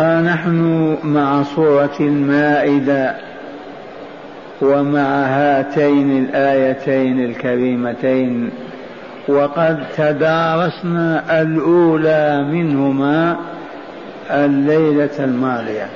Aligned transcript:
نحن 0.00 0.96
مع 1.04 1.42
سورة 1.42 1.96
المائدة 2.00 3.14
ومع 4.62 5.26
هاتين 5.26 6.18
الآيتين 6.18 7.24
الكريمتين 7.24 8.50
وقد 9.28 9.84
تدارسنا 9.96 11.42
الأولى 11.42 12.46
منهما 12.52 13.36
الليلة 14.30 15.24
الماضية. 15.24 15.86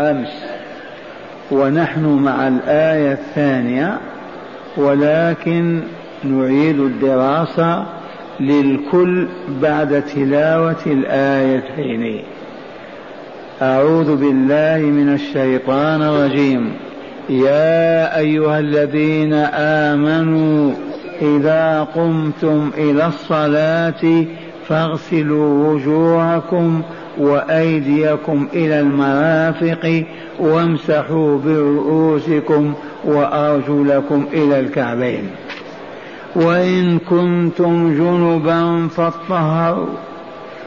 أمس. 0.00 0.44
ونحن 1.50 2.04
مع 2.04 2.48
الآية 2.48 3.12
الثانية 3.12 3.98
ولكن 4.76 5.80
نعيد 6.24 6.80
الدراسة 6.80 7.84
للكل 8.40 9.28
بعد 9.62 10.02
تلاوة 10.02 10.82
الآيتين. 10.86 12.22
أعوذ 13.62 14.16
بالله 14.16 14.78
من 14.78 15.14
الشيطان 15.14 16.02
الرجيم. 16.02 16.72
يا 17.30 18.18
أيها 18.18 18.58
الذين 18.58 19.32
آمنوا 19.92 20.72
إذا 21.22 21.86
قمتم 21.94 22.70
إلى 22.78 23.06
الصلاة 23.06 24.24
فاغسلوا 24.68 25.68
وجوهكم 25.68 26.82
وأيديكم 27.18 28.48
إلى 28.54 28.80
المرافق 28.80 30.04
وامسحوا 30.40 31.38
برؤوسكم 31.38 32.74
وأرجلكم 33.04 34.26
إلى 34.32 34.60
الكعبين. 34.60 35.30
وإن 36.36 36.98
كنتم 36.98 37.94
جنبا 37.94 38.88
فاطهروا. 38.88 39.86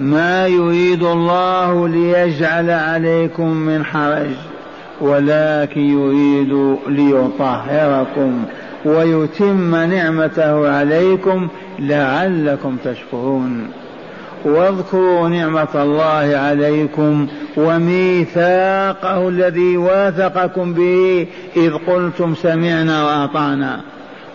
ما 0.00 0.46
يريد 0.46 1.02
الله 1.02 1.88
ليجعل 1.88 2.70
عليكم 2.70 3.50
من 3.50 3.84
حرج 3.84 4.30
ولكن 5.00 5.80
يريد 5.80 6.76
ليطهركم 6.88 8.44
ويتم 8.84 9.74
نعمته 9.76 10.70
عليكم 10.70 11.48
لعلكم 11.78 12.76
تشكرون. 12.84 13.68
واذكروا 14.44 15.28
نعمة 15.28 15.68
الله 15.74 16.36
عليكم 16.36 17.26
وميثاقه 17.56 19.28
الذي 19.28 19.76
واثقكم 19.76 20.72
به 20.72 21.26
إذ 21.56 21.72
قلتم 21.86 22.34
سمعنا 22.34 23.04
وأطعنا. 23.04 23.80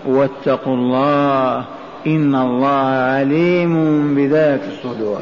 واتقوا 0.05 0.75
الله 0.75 1.65
إن 2.07 2.35
الله 2.35 2.85
عليم 3.15 4.15
بذات 4.15 4.61
الصدور. 4.71 5.21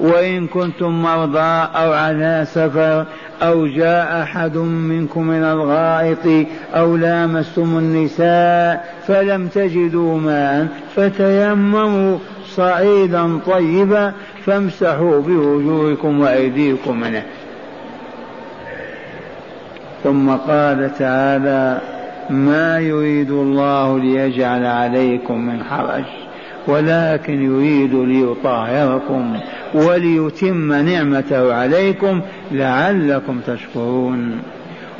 وإن 0.00 0.46
كنتم 0.46 1.02
مرضى 1.02 1.68
أو 1.74 1.92
على 1.92 2.44
سفر 2.46 3.06
أو 3.42 3.66
جاء 3.66 4.22
أحد 4.22 4.56
منكم 4.56 5.26
من 5.26 5.42
الغائط 5.42 6.46
أو 6.74 6.96
لامستم 6.96 7.78
النساء 7.78 8.94
فلم 9.06 9.48
تجدوا 9.48 10.18
ماء 10.18 10.66
فتيمموا 10.96 12.18
صعيدا 12.46 13.38
طيبا 13.46 14.12
فامسحوا 14.44 15.20
بوجوهكم 15.20 16.20
وأيديكم 16.20 17.00
منه. 17.00 17.22
ثم 20.04 20.30
قال 20.30 20.90
تعالى 20.98 21.80
ما 22.30 22.78
يريد 22.78 23.30
الله 23.30 23.98
ليجعل 23.98 24.66
عليكم 24.66 25.40
من 25.40 25.64
حرج. 25.64 26.04
ولكن 26.66 27.42
يريد 27.42 27.94
ليطهركم 27.94 29.36
وليتم 29.74 30.72
نعمته 30.72 31.54
عليكم 31.54 32.20
لعلكم 32.52 33.40
تشكرون. 33.46 34.42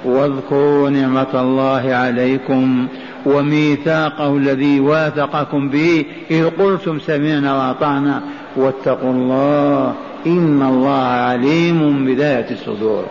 واذكروا 0.05 0.91
نعمة 0.91 1.41
الله 1.41 1.95
عليكم 1.95 2.87
وميثاقه 3.27 4.37
الذي 4.37 4.81
واثقكم 4.81 5.69
به. 5.69 6.05
إذ 6.31 6.51
قلتم 6.51 6.99
سمعنا 6.99 7.57
وأطعنا. 7.57 8.23
واتقوا 8.57 9.11
الله 9.11 9.95
إن 10.27 10.63
الله 10.63 11.03
عليم 11.03 12.07
بذات 12.07 12.53
الصدور. 12.53 13.05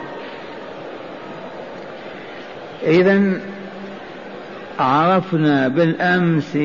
إذا 2.87 3.39
عرفنا 4.79 5.67
بالأمس 5.67 6.57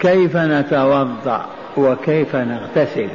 كيف 0.00 0.36
نتوضأ 0.36 1.46
وكيف 1.76 2.36
نغتسل؟ 2.36 3.08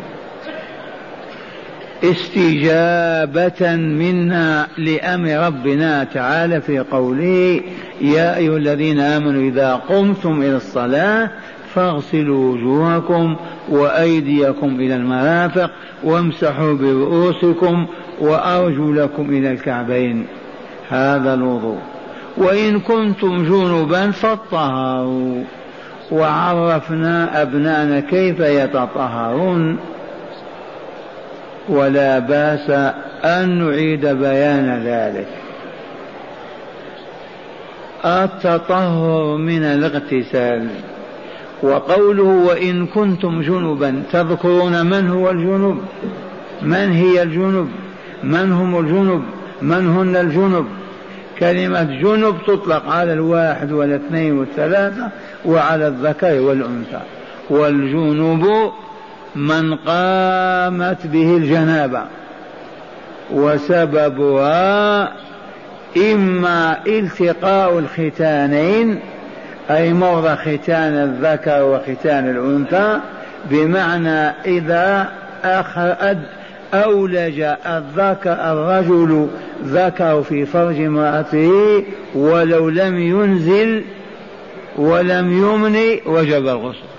استجابة 2.04 3.76
منا 3.76 4.68
لأمر 4.78 5.46
ربنا 5.48 6.04
تعالى 6.04 6.62
في 6.62 6.80
قوله 6.80 7.62
يا 8.02 8.38
أيها 8.38 8.58
الذين 8.58 9.00
آمنوا 9.00 9.42
إذا 9.42 9.76
قمتم 9.76 10.42
إلى 10.42 10.56
الصلاة 10.56 11.30
فاغسلوا 11.74 12.54
وجوهكم 12.54 13.36
وأيديكم 13.70 14.76
إلى 14.80 14.96
المرافق 14.96 15.72
وامسحوا 16.04 16.74
برؤوسكم 16.74 17.88
وأرجلكم 18.20 19.30
إلى 19.30 19.52
الكعبين. 19.52 20.26
هذا 20.90 21.34
الوضوء. 21.34 21.80
وإن 22.38 22.80
كنتم 22.80 23.44
جنبا 23.44 24.12
فاطهروا. 24.12 25.44
وعرفنا 26.14 27.42
أبناءنا 27.42 28.00
كيف 28.00 28.40
يتطهرون. 28.40 29.78
ولا 31.70 32.20
بأس 32.20 32.70
أن 33.26 33.50
نعيد 33.50 34.06
بيان 34.06 34.84
ذلك. 34.86 35.28
التطهر 38.06 39.38
من 39.38 39.64
الاغتسال. 39.64 40.68
وقوله 41.64 42.24
وإن 42.24 42.86
كنتم 42.86 43.42
جنبا 43.42 44.04
تذكرون 44.12 44.86
من 44.86 45.10
هو 45.10 45.30
الجنب؟ 45.30 45.78
من 46.62 46.92
هي 46.92 47.24
الجنب؟ 47.24 47.70
من 48.24 48.52
هم 48.52 48.80
الجنب؟ 48.80 49.24
من 49.62 49.88
هن 49.88 50.16
الجنب؟ 50.16 50.66
كلمة 51.40 51.84
جنب 51.84 52.36
تطلق 52.48 52.90
على 52.90 53.14
الواحد 53.14 53.72
والاثنين 53.72 54.38
والثلاثة 54.38 55.10
وعلى 55.46 55.88
الذكر 55.88 56.40
والأنثى. 56.40 57.02
والجنب 57.50 58.72
من 59.36 59.76
قامت 59.76 61.08
به 61.08 61.38
الجنابة. 61.38 62.02
وسببها 63.32 65.12
إما 65.98 66.78
التقاء 66.88 67.80
الختانين 67.80 69.00
أي 69.70 69.94
موضع 69.94 70.36
ختان 70.36 70.94
الذكر 70.94 71.64
وختان 71.64 72.30
الأنثى 72.30 73.00
بمعنى 73.52 74.30
إذا 74.46 75.10
أخذ 75.44 75.94
أولج 76.74 77.40
الذكر 77.66 78.34
الرجل 78.34 79.28
ذكر 79.64 80.24
في 80.24 80.46
فرج 80.46 80.82
امرأته 80.82 81.84
ولو 82.16 82.70
لم 82.70 82.98
ينزل 83.00 83.84
ولم 84.76 85.32
يمن 85.32 85.78
وجب 86.06 86.48
الغسل. 86.48 86.94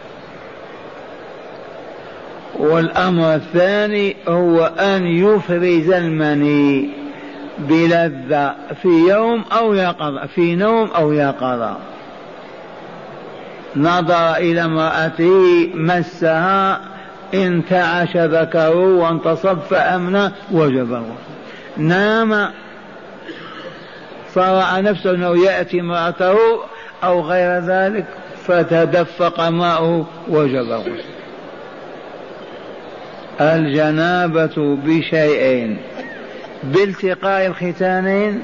والأمر 2.59 3.35
الثاني 3.35 4.17
هو 4.29 4.65
أن 4.65 5.07
يفرز 5.07 5.91
المني 5.91 6.91
بلذة 7.59 8.55
في 8.83 8.89
يوم 8.89 9.45
أو 9.53 9.75
يقظة 9.75 10.27
في 10.27 10.55
نوم 10.55 10.89
أو 10.97 11.13
يقظة 11.13 11.77
نظر 13.77 14.37
إلى 14.37 14.65
امرأته 14.65 15.69
مسها 15.75 16.81
انتعش 17.35 18.17
ذكره 18.17 18.97
وانتصب 18.97 19.59
فأمنى 19.59 20.31
وجب 20.53 20.93
الغسل 20.93 21.35
نام 21.77 22.51
فرأى 24.35 24.83
نفسه 24.83 25.11
أنه 25.11 25.45
يأتي 25.45 25.81
امرأته 25.81 26.37
أو 27.05 27.21
غير 27.21 27.61
ذلك 27.61 28.05
فتدفق 28.47 29.49
ماؤه 29.49 30.07
وجب 30.29 30.55
الغسل 30.57 31.05
الجنابة 33.41 34.79
بشيئين 34.85 35.77
بالتقاء 36.65 37.47
الختانين 37.47 38.43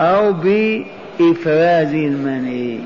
أو 0.00 0.32
بإفراز 0.32 1.94
المني. 1.94 2.80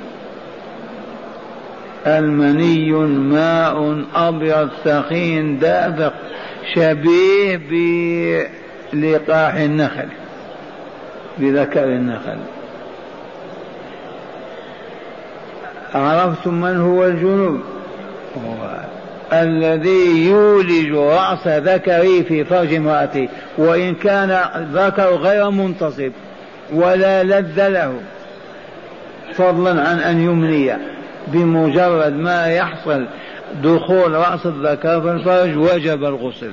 المني 2.07 2.93
ماء 3.07 4.05
أبيض 4.15 4.69
ثخين 4.85 5.59
دافق 5.59 6.13
شبيه 6.75 7.59
بلقاح 8.93 9.55
النخل 9.55 10.09
بذكر 11.39 11.85
النخل. 11.85 12.39
عرفتم 15.95 16.55
من 16.55 16.81
هو 16.81 17.05
الجنوب؟ 17.05 17.61
هو 18.37 18.81
الذي 19.33 20.29
يولج 20.29 20.93
رأس 20.93 21.47
ذكره 21.47 22.23
في 22.23 22.45
فرج 22.45 22.75
امرأته 22.75 23.29
وإن 23.59 23.95
كان 23.95 24.41
ذكر 24.73 25.15
غير 25.17 25.51
منتصب 25.51 26.13
ولا 26.73 27.23
لذ 27.23 27.69
له. 27.69 27.95
فضلا 29.35 29.71
عن 29.71 29.99
أن 29.99 30.21
يمني 30.21 30.77
بمجرد 31.27 32.13
ما 32.13 32.47
يحصل 32.47 33.07
دخول 33.63 34.13
رأس 34.13 34.47
الذكر 34.47 35.01
في 35.01 35.11
الفرج 35.11 35.57
وجب 35.57 36.05
الغسل. 36.05 36.53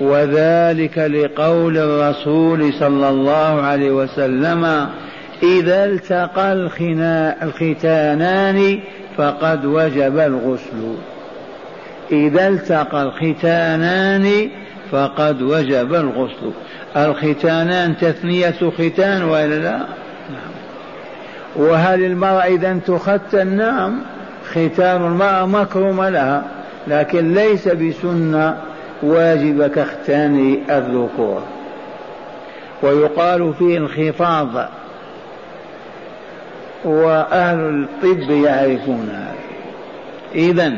وذلك 0.00 0.98
لقول 0.98 1.78
الرسول 1.78 2.72
صلى 2.72 3.08
الله 3.08 3.62
عليه 3.62 3.90
وسلم 3.90 4.88
إذا 5.42 5.84
التقى 5.84 6.52
الختانان 7.42 8.78
فقد 9.16 9.64
وجب 9.64 10.18
الغسل. 10.18 10.94
إذا 12.12 12.48
التقى 12.48 13.02
الختانان 13.02 14.50
فقد 14.90 15.42
وجب 15.42 15.94
الغسل. 15.94 16.50
الختانان 16.96 17.96
تثنية 17.96 18.70
ختان 18.78 19.22
وإلا 19.22 19.58
لا؟ 19.58 19.99
وهل 21.60 22.04
المرأة 22.04 22.44
إذا 22.44 22.78
تختن 22.86 23.46
نعم 23.46 24.00
ختان 24.50 25.06
المرأة 25.06 25.46
مكرم 25.46 26.02
لها 26.02 26.44
لكن 26.88 27.34
ليس 27.34 27.68
بسنة. 27.68 28.56
واجبة 29.02 29.68
كختان 29.68 30.62
الذكور. 30.70 31.42
ويقال 32.82 33.54
فيه 33.54 33.78
انخفاض 33.78 34.68
وأهل 36.84 37.84
الطب 37.84 38.30
يعرفون 38.30 39.08
هذا 39.12 39.34
إذا 40.34 40.72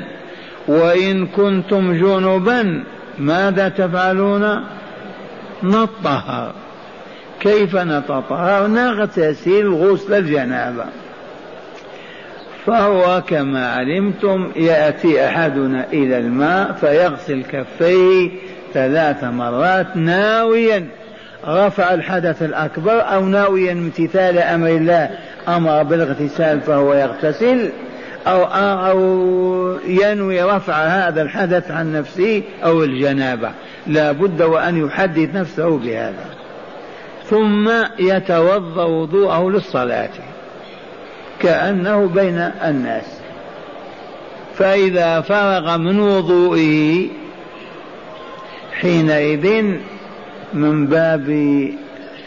وإن 0.68 1.26
كنتم 1.26 1.92
جنبا 1.92 2.84
ماذا 3.18 3.68
تفعلون؟ 3.68 4.64
نطهر. 5.62 6.52
كيف 7.42 7.76
نتطهر 7.76 8.66
نغتسل 8.66 9.68
غسل 9.68 10.14
الجنابة. 10.14 10.84
فهو 12.66 13.22
كما 13.28 13.72
علمتم 13.72 14.52
يأتي 14.56 15.26
أحدنا 15.26 15.86
إلى 15.92 16.18
الماء 16.18 16.72
فيغسل 16.72 17.42
كفيه 17.42 18.30
ثلاث 18.74 19.24
مرات 19.24 19.96
ناويا. 19.96 20.86
رفع 21.46 21.94
الحدث 21.94 22.42
الأكبر 22.42 23.00
أو 23.14 23.24
ناويا 23.24 23.72
امتثال 23.72 24.38
أمر 24.38 24.68
الله 24.68 25.10
أمر 25.48 25.82
بالاغتسال 25.82 26.60
فهو 26.60 26.94
يغتسل 26.94 27.70
أو 28.26 28.44
أو 28.90 28.98
ينوي 29.86 30.42
رفع 30.42 30.74
هذا 30.74 31.22
الحدث 31.22 31.70
عن 31.70 31.92
نفسه 31.92 32.42
أو 32.64 32.84
الجنابة. 32.84 33.50
لا 33.86 34.12
بد 34.12 34.42
وأن 34.42 34.86
يحدث 34.86 35.34
نفسه 35.34 35.78
بهذا. 35.78 36.41
ثم 37.32 37.70
يتوضأ 37.98 38.84
وضوءه 38.84 39.50
للصلاة 39.50 40.10
كأنه 41.40 42.06
بين 42.06 42.38
الناس. 42.64 43.20
فإذا 44.54 45.20
فرغ 45.20 45.76
من 45.76 46.00
وضوئه 46.00 47.08
حينئذ 48.80 49.64
من 50.54 50.86
باب 50.86 51.28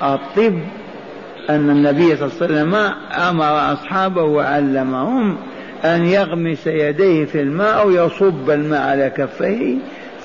الطب 0.04 0.60
أن 1.50 1.70
النبي 1.70 2.16
صلى 2.16 2.26
الله 2.26 2.36
عليه 2.42 2.46
وسلم 2.46 2.76
أمر 3.30 3.74
أصحابه 3.74 4.24
وعلمهم 4.24 5.38
أن 5.86 6.06
يغمس 6.06 6.68
يديه 6.68 7.26
في 7.26 7.42
الماء 7.42 7.82
أو 7.82 7.92
يصب 7.92 8.50
الماء 8.50 8.82
على 8.82 9.10
كفيه 9.10 9.76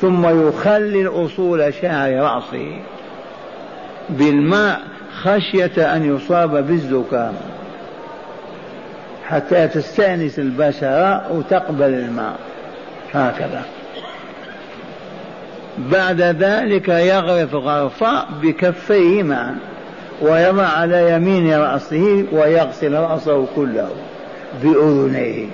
ثم 0.00 0.49
يخلل 0.49 1.09
أصول 1.09 1.75
شعر 1.75 2.12
رأسه. 2.12 2.81
بالماء 4.18 4.80
خشية 5.22 5.96
أن 5.96 6.16
يصاب 6.16 6.66
بالزكام. 6.66 7.34
حتى 9.28 9.68
تستأنس 9.68 10.38
البشرة 10.38 11.32
وتقبل 11.32 11.94
الماء. 11.94 12.36
هكذا. 13.14 13.62
بعد 15.78 16.20
ذلك 16.20 16.88
يغرف 16.88 17.54
غرفة 17.54 18.24
بكفيه 18.42 19.22
معا 19.22 19.56
ويضع 20.22 20.66
على 20.66 21.12
يمين 21.12 21.54
رأسه 21.54 22.24
ويغسل 22.32 22.94
رأسه 22.94 23.46
كله 23.56 23.88
بأذنيه. 24.62 25.46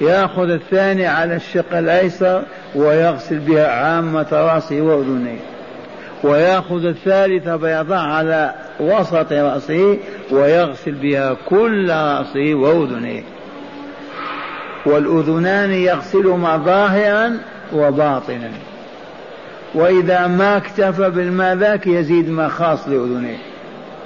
يأخذ 0.00 0.50
الثاني 0.50 1.06
على 1.06 1.36
الشق 1.36 1.76
الأيسر 1.76 2.42
ويغسل 2.74 3.38
بها 3.38 3.68
عامة 3.68 4.26
رأسه 4.32 4.80
وأذنيه. 4.80 5.51
ويأخذ 6.24 6.84
الثالثة 6.84 7.58
فيضع 7.58 7.98
على 7.98 8.54
وسط 8.80 9.32
رأسه 9.32 9.98
ويغسل 10.30 10.92
بها 10.92 11.36
كل 11.48 11.90
رأسه 11.90 12.54
وأذنيه 12.54 13.22
والأذنان 14.86 15.70
يغسلهما 15.70 16.56
ظاهرا 16.56 17.38
وباطنا. 17.72 18.50
وإذا 19.74 20.26
ما 20.26 20.56
اكتفى 20.56 21.10
بالماء 21.10 21.54
ذاك 21.54 21.86
يزيد 21.86 22.30
ما 22.30 22.48
خاص 22.48 22.88
لأذنيه 22.88 23.38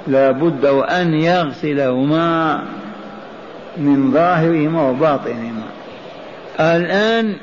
لا 0.06 0.30
بد 0.30 0.66
وأن 0.66 1.14
يغسلهما 1.14 2.62
من 3.76 4.12
ظاهرهما 4.12 4.88
وباطنهما. 4.88 5.66
الآن 6.60 7.36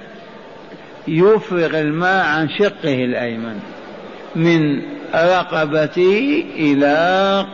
يفرغ 1.07 1.79
الماء 1.79 2.25
عن 2.25 2.49
شقه 2.49 3.05
الأيمن. 3.05 3.59
من 4.35 4.81
رقبته 5.15 6.45
إلى 6.55 7.45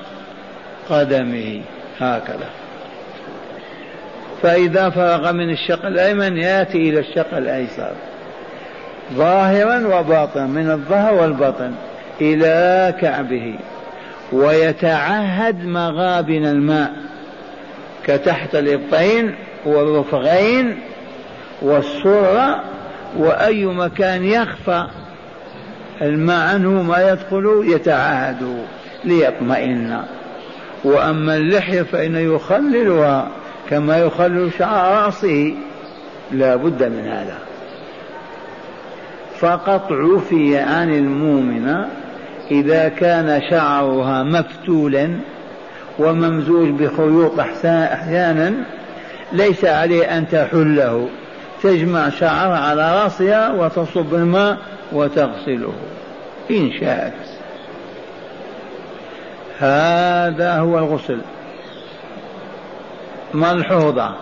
قدمه 0.89 1.62
هكذا. 2.00 2.50
فإذا 4.41 4.89
فرغ 4.89 5.31
من 5.31 5.50
الشق 5.50 5.86
الأيمن 5.86 6.38
يأتي 6.38 6.89
إلى 6.89 7.00
الشق 7.00 7.38
الأيسر. 7.38 7.91
ظاهرا 9.13 10.00
وباطنا 10.00 10.45
من 10.45 10.71
الظهر 10.71 11.13
والبطن 11.13 11.71
إلى 12.21 12.93
كعبه. 13.01 13.55
ويتعهد 14.31 15.65
مغابن 15.65 16.45
الماء 16.45 16.91
كتحت 18.05 18.55
الإبطين 18.55 19.36
والرفغين 19.65 20.79
والسرة 21.62 22.63
وأي 23.17 23.65
مكان 23.65 24.24
يخفى 24.24 24.88
الماء 26.01 26.48
عنه 26.48 26.84
ما 26.84 27.12
يدخل 27.12 27.63
يتعاهد 27.63 28.65
ليطمئن. 29.03 30.00
وأما 30.84 31.36
اللحية 31.36 31.82
فإنه 31.82 32.20
يخللها 32.20 33.27
كما 33.70 33.98
يخلل 33.98 34.51
شعر 34.60 35.06
رأسه 35.06 35.53
لا 36.32 36.56
بد 36.56 36.84
من 36.84 37.08
هذا. 37.08 37.38
فقط 39.39 39.91
عفي 39.91 40.58
عن 40.58 40.94
المؤمنة 40.94 41.88
إذا 42.51 42.89
كان 42.89 43.41
شعرها 43.50 44.24
مفتولا 44.24 45.10
وممزوج 46.00 46.70
بخيوط 46.70 47.39
أحيانا 47.39 48.53
ليس 49.32 49.65
عليه 49.65 50.18
أن 50.18 50.27
تحله. 50.27 51.10
تجمع 51.63 52.10
شعرها 52.10 52.58
على 52.58 53.04
رأسها 53.04 53.51
وتصب 53.51 54.16
الماء 54.16 54.58
وتغسله. 54.92 55.74
إن 56.51 56.72
شاءت. 56.80 57.13
هذا 59.60 60.60
هو 60.60 60.78
الغسل. 60.78 61.22
ملحوظة. 63.34 64.16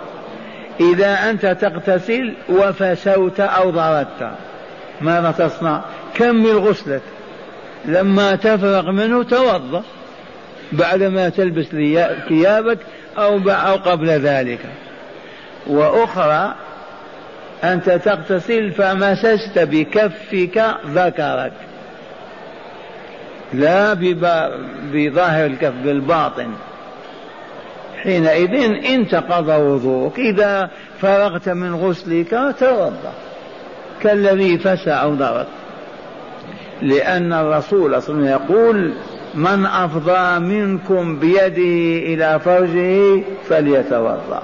إذا 0.80 1.30
أنت 1.30 1.46
تغتسل 1.46 2.34
وفسوت 2.50 3.40
أو 3.40 3.70
ضربت 3.70 4.32
ماذا 5.02 5.32
تصنع؟ 5.32 5.82
كمل 6.14 6.58
غسلك. 6.58 7.02
لما 7.86 8.36
تفرغ 8.36 8.92
منه 8.92 9.24
توضأ. 9.24 9.84
بعدما 10.72 11.30
تلبس 11.30 11.66
ثيابك 12.28 12.80
أو 13.18 13.40
أو 13.50 13.76
قبل 13.76 14.10
ذلك. 14.10 14.60
وأخرى 15.68 16.56
أنت 17.64 17.90
تغتسل 17.90 18.72
فمسست 18.72 19.60
بكفك 19.60 20.76
ذكرك. 20.88 21.54
لا 23.54 23.94
بظاهر 24.94 25.46
الكف 25.46 25.74
بالباطن. 25.84 26.48
حينئذ 28.04 28.54
انتقض 28.86 29.48
وضوءك. 29.48 30.20
إذا 30.20 30.70
فرغت 31.02 31.50
من 31.50 31.76
غسلك 31.76 32.56
توضأ. 32.60 33.14
كالذي 34.02 34.58
فسع 34.58 35.08
ضرب 35.08 35.46
لأن 36.82 37.34
الرسول 37.34 38.02
صلى 38.02 38.16
الله 38.16 38.32
عليه 38.32 38.36
وسلم 38.36 38.58
يقول 38.58 38.94
من 39.36 39.66
أفضى 39.66 40.40
منكم 40.40 41.20
بيده 41.20 42.06
إلى 42.14 42.40
فرجه 42.40 43.24
فليتوضأ. 43.50 44.44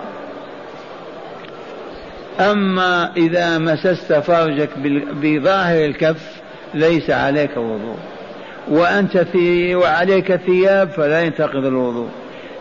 أما 2.40 3.12
إذا 3.18 3.58
مسست 3.58 4.14
فرجك 4.14 4.70
بظاهر 5.22 5.86
الكف 5.86 6.42
ليس 6.74 7.10
عليك 7.10 7.58
وضوء 7.58 7.98
وأنت 8.70 9.18
في 9.18 9.76
وعليك 9.76 10.36
ثياب 10.36 10.90
فلا 10.90 11.22
ينتقض 11.22 11.66
الوضوء. 11.66 12.10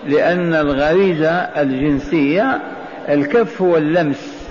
لأن 0.09 0.55
الغريزة 0.55 1.31
الجنسية 1.31 2.61
الكف 3.09 3.63
هو 3.63 3.77
اللمس 3.77 4.49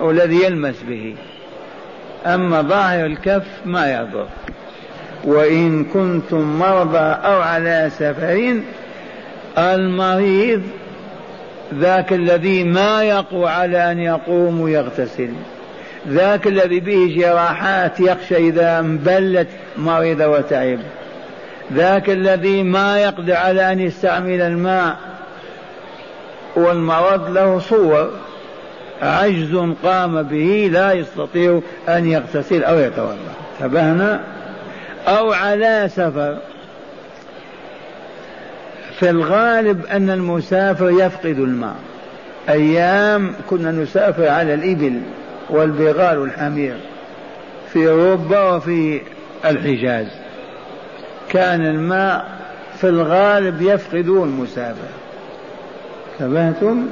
هو 0.00 0.10
الذي 0.10 0.44
يلمس 0.44 0.82
به. 0.88 1.14
أما 2.26 2.62
ظاهر 2.62 3.06
الكف 3.06 3.46
ما 3.64 3.92
يضر. 3.92 4.26
وإن 5.24 5.84
كنتم 5.84 6.58
مرضى 6.58 6.98
أو 6.98 7.40
على 7.40 7.90
سفر 7.98 8.60
المريض 9.58 10.62
ذاك 11.74 12.12
الذي 12.12 12.64
ما 12.64 13.04
يقوى 13.04 13.48
على 13.48 13.92
أن 13.92 13.98
يقوم 13.98 14.60
ويغتسل. 14.60 15.30
ذاك 16.08 16.46
الذي 16.46 16.80
به 16.80 17.14
جراحات 17.18 18.00
يخشى 18.00 18.36
إذا 18.36 18.78
انبلت 18.78 19.48
مرض 19.76 20.20
وتعب. 20.20 20.78
ذاك 21.72 22.10
الذي 22.10 22.62
ما 22.62 22.98
يقدر 22.98 23.36
على 23.36 23.72
أن 23.72 23.80
يستعمل 23.80 24.40
الماء. 24.40 24.96
والمرض 26.56 27.30
له 27.30 27.58
صور. 27.58 28.10
عجز 29.02 29.56
قام 29.84 30.22
به 30.22 30.70
لا 30.72 30.92
يستطيع 30.92 31.60
أن 31.88 32.06
يغتسل 32.10 32.64
أو 32.64 32.78
يتوضأ. 32.78 33.16
انتبهنا؟ 33.60 34.20
أو 35.08 35.32
على 35.32 35.88
سفر. 35.88 36.36
في 38.98 39.10
الغالب 39.10 39.86
أن 39.86 40.10
المسافر 40.10 40.90
يفقد 40.90 41.38
الماء. 41.38 41.76
أيام 42.48 43.32
كنا 43.50 43.70
نسافر 43.72 44.28
على 44.28 44.54
الإبل 44.54 45.00
والبغال 45.50 46.18
والحمير 46.18 46.74
في 47.72 47.88
أوروبا 47.88 48.50
وفي 48.50 49.00
الحجاز. 49.44 50.06
كان 51.28 51.66
الماء 51.66 52.26
في 52.78 52.88
الغالب 52.88 53.62
يفقده 53.62 54.24
المسافر. 54.24 54.88
تبهتم 56.18 56.86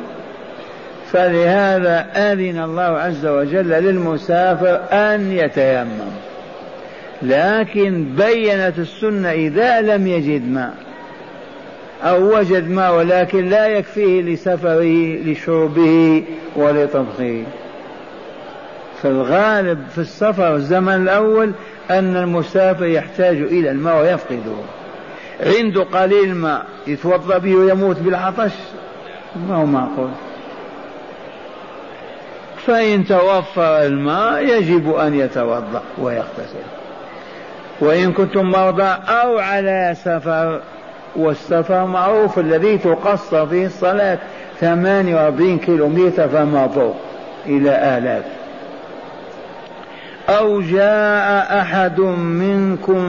فلهذا 1.12 2.06
أذن 2.16 2.62
الله 2.62 2.82
عز 2.82 3.26
وجل 3.26 3.68
للمسافر 3.68 4.80
أن 4.92 5.32
يتيمم. 5.32 6.14
لكن 7.23 8.04
بينت 8.16 8.78
السنة 8.78 9.30
إذا 9.30 9.80
لم 9.80 10.06
يجد 10.06 10.49
ماء. 10.49 10.84
أو 12.04 12.38
وجد 12.38 12.70
ماء 12.70 12.94
ولكن 12.94 13.49
لا 13.49 13.66
يكفيه 13.66 14.23
لسفره 14.23 15.16
لشربه 15.25 16.25
ولطبخه 16.56 17.44
في 19.02 19.11
الغالب 19.11 19.78
في 19.94 19.99
السفر 19.99 20.54
الزمن 20.54 20.94
الأول 20.94 21.52
أن 21.90 22.16
المسافر 22.16 22.84
يحتاج 22.84 23.37
إلى 23.37 23.70
الماء 23.70 24.02
ويفقده. 24.02 24.56
عنده 25.40 25.82
قليل 25.82 26.34
ماء 26.34 26.66
يتوضأ 26.87 27.38
به 27.38 27.54
ويموت 27.56 27.96
بالعطش. 27.99 28.52
ما 29.49 29.56
هو 29.56 29.66
معقول. 29.66 30.11
فإن 32.66 33.04
توفر 33.04 33.82
الماء 33.82 34.42
يجب 34.42 34.94
أن 34.94 35.14
يتوضأ 35.14 35.82
ويغتسل. 35.99 36.64
وإن 37.80 38.12
كنتم 38.12 38.50
مرضى 38.50 38.96
أو 39.08 39.38
على 39.38 39.94
سفر 40.04 40.61
والسفر 41.16 41.87
معروف 41.87 42.38
الذي 42.38 42.78
تقصر 42.78 43.47
فيه 43.47 43.66
الصلاة 43.66 44.18
48 44.61 45.59
كيلو 45.59 45.88
متر 45.88 46.28
فما 46.28 46.68
فوق 46.68 46.97
إلى 47.47 47.99
آلاف. 47.99 48.25
أو 50.28 50.61
جاء 50.61 51.61
أحد 51.61 52.00
منكم 52.00 53.00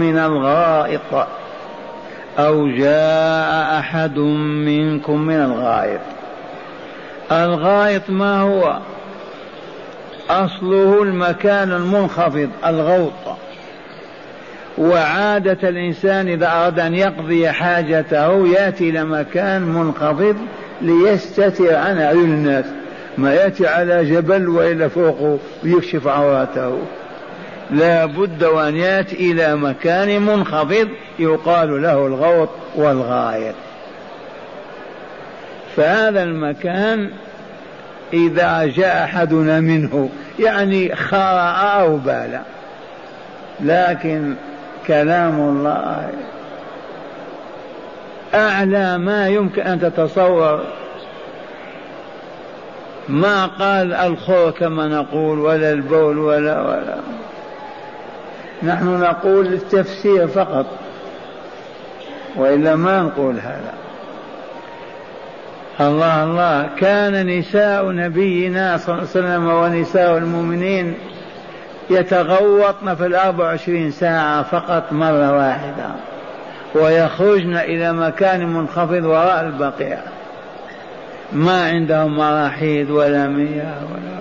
من 0.00 0.18
الغائط. 0.18 1.26
أو 2.38 2.68
جاء 2.68 3.78
أحد 3.78 4.18
منكم 4.18 5.20
من 5.20 5.40
الغائط. 5.40 6.00
الغائط 7.32 8.10
ما 8.10 8.40
هو؟ 8.40 8.78
أصله 10.30 11.02
المكان 11.02 11.72
المنخفض 11.72 12.50
الغوط 12.66 13.36
وعادة 14.78 15.68
الإنسان 15.68 16.28
إذا 16.28 16.46
أراد 16.46 16.80
أن 16.80 16.94
يقضي 16.94 17.50
حاجته 17.50 18.48
يأتي 18.48 18.90
إلى 18.90 19.04
مكان 19.04 19.62
منخفض 19.62 20.36
ليستتر 20.82 21.74
عن 21.74 21.98
عيون 21.98 22.24
الناس. 22.24 22.64
ما 23.18 23.34
يأتي 23.34 23.66
على 23.66 24.04
جبل 24.04 24.48
وإلا 24.48 24.88
فوقه 24.88 25.38
ويكشف 25.64 26.06
عوراته. 26.06 26.78
لا 27.70 28.06
بد 28.06 28.44
وأن 28.44 28.76
يأتي 28.76 29.32
إلى 29.32 29.56
مكان 29.56 30.22
منخفض 30.22 30.88
يقال 31.18 31.82
له 31.82 32.06
الغوط 32.06 32.48
والغاية 32.76 33.52
فهذا 35.76 36.22
المكان 36.22 37.10
إذا 38.12 38.66
جاء 38.66 39.04
أحدنا 39.04 39.60
منه 39.60 40.08
يعني 40.38 40.96
خرأ 40.96 41.50
أو 41.80 41.96
بال. 41.96 42.40
لكن 43.60 44.34
كلام 44.86 45.40
الله. 45.40 46.10
أعلى 48.34 48.98
ما 48.98 49.28
يمكن 49.28 49.62
أن 49.62 49.80
تتصور. 49.80 50.60
ما 53.08 53.46
قال 53.46 53.92
الخور 53.92 54.50
كما 54.50 54.88
نقول 54.88 55.38
ولا 55.38 55.72
البول 55.72 56.18
ولا 56.18 56.60
ولا. 56.60 56.96
نحن 58.62 59.00
نقول 59.00 59.46
التفسير 59.46 60.26
فقط 60.26 60.66
وإلا 62.36 62.76
ما 62.76 63.02
نقول 63.02 63.34
هذا. 63.34 63.74
الله 65.80 66.24
الله. 66.24 66.68
كان 66.76 67.26
نساء 67.38 67.90
نبينا 67.90 68.76
صلى 68.76 68.94
الله 68.94 69.00
عليه 69.00 69.10
وسلم 69.10 69.48
ونساء 69.48 70.18
المؤمنين 70.18 70.94
يتغوطن 71.90 72.94
في 72.94 73.06
الأربع 73.06 73.44
وعشرين 73.44 73.90
ساعة 73.90 74.42
فقط 74.42 74.92
مرة 74.92 75.36
واحدة. 75.38 75.86
ويخرجن 76.74 77.56
إلى 77.56 77.92
مكان 77.92 78.46
منخفض 78.46 79.04
وراء 79.04 79.40
البقيع. 79.40 79.98
ما 81.32 81.64
عندهم 81.64 82.16
مراحيض 82.16 82.90
ولا 82.90 83.26
مياه 83.26 83.82
ولا 83.92 84.14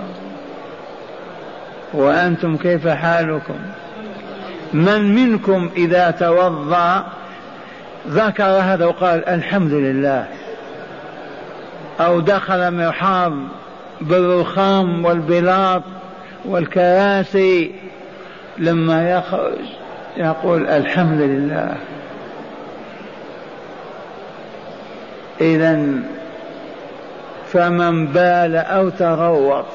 وأنتم 1.94 2.58
كيف 2.58 2.88
حالكم؟ 2.88 3.56
من 4.74 5.16
منكم 5.16 5.70
إذا 5.76 6.12
توضأ 6.12 7.04
ذكر 8.08 8.44
هذا 8.44 8.86
وقال 8.86 9.30
الحمد 9.30 9.74
لله. 9.74 10.26
أو 12.00 12.20
دخل 12.20 12.72
مرحاض 12.72 13.34
بالرخام 14.02 15.06
والبلاط 15.06 15.84
والكراسي 16.46 17.72
لما 18.58 19.12
يخرج 19.12 19.66
يقول 20.18 20.68
الحمد 20.68 21.22
لله. 21.22 21.76
إذا 25.42 25.86
فمن 27.48 28.08
بال 28.08 28.56
أو 28.56 28.90
تغوط 28.90 29.66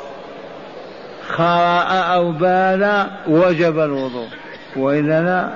خرأ 1.29 2.15
أو 2.15 2.33
بال 2.33 3.07
وجب 3.29 3.79
الوضوء 3.79 4.29
وإلا 4.77 5.23
لا 5.23 5.49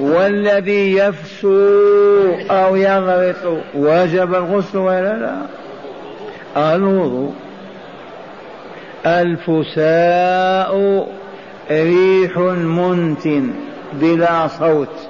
والذي 0.00 0.96
يفسو 0.96 2.34
أو 2.50 2.76
يغرق 2.76 3.62
وجب 3.74 4.34
الغسل 4.34 4.78
ولا 4.78 5.16
لا 5.16 5.36
الوضوء. 6.74 7.34
الفساء 9.06 11.06
ريح 11.70 12.38
منتن 12.38 13.50
بلا 13.92 14.48
صوت 14.48 15.08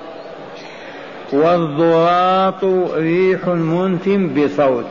والضراط 1.32 2.64
ريح 2.94 3.48
منتن 3.48 4.34
بصوت. 4.34 4.86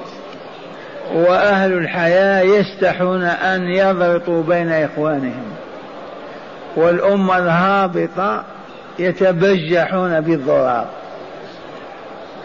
وأهل 1.13 1.73
الحياة 1.73 2.41
يستحون 2.41 3.23
أن 3.23 3.61
يضرطوا 3.61 4.43
بين 4.43 4.71
إخوانهم 4.71 5.45
والأمة 6.75 7.37
الهابطة 7.37 8.43
يتبجحون 8.99 10.21
بالضراط 10.21 10.87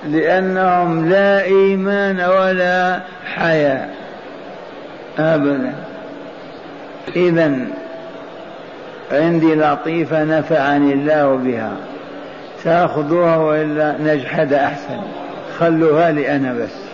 لأنهم 0.06 1.10
لا 1.10 1.42
إيمان 1.42 2.20
ولا 2.20 3.00
حياة 3.34 3.88
أبدا. 5.18 5.89
إذا 7.16 7.66
عندي 9.12 9.54
لطيفة 9.54 10.24
نفعني 10.24 10.92
الله 10.92 11.36
بها 11.36 11.72
تأخذوها 12.64 13.36
وإلا 13.36 13.96
نجحد 14.00 14.52
أحسن 14.52 15.00
خلوها 15.58 16.12
لي 16.12 16.36
أنا 16.36 16.52
بس. 16.52 16.90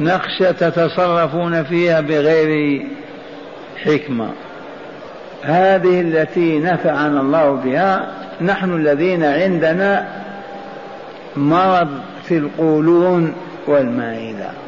نخشى 0.00 0.52
تتصرفون 0.52 1.62
فيها 1.64 2.00
بغير 2.00 2.82
حكمة. 3.84 4.28
هذه 5.42 6.00
التي 6.00 6.58
نفعنا 6.58 7.20
الله 7.20 7.50
بها 7.52 8.12
نحن 8.40 8.74
الذين 8.74 9.24
عندنا 9.24 10.08
مرض 11.36 11.88
في 12.24 12.38
القولون 12.38 13.34
والمائدة. 13.66 14.61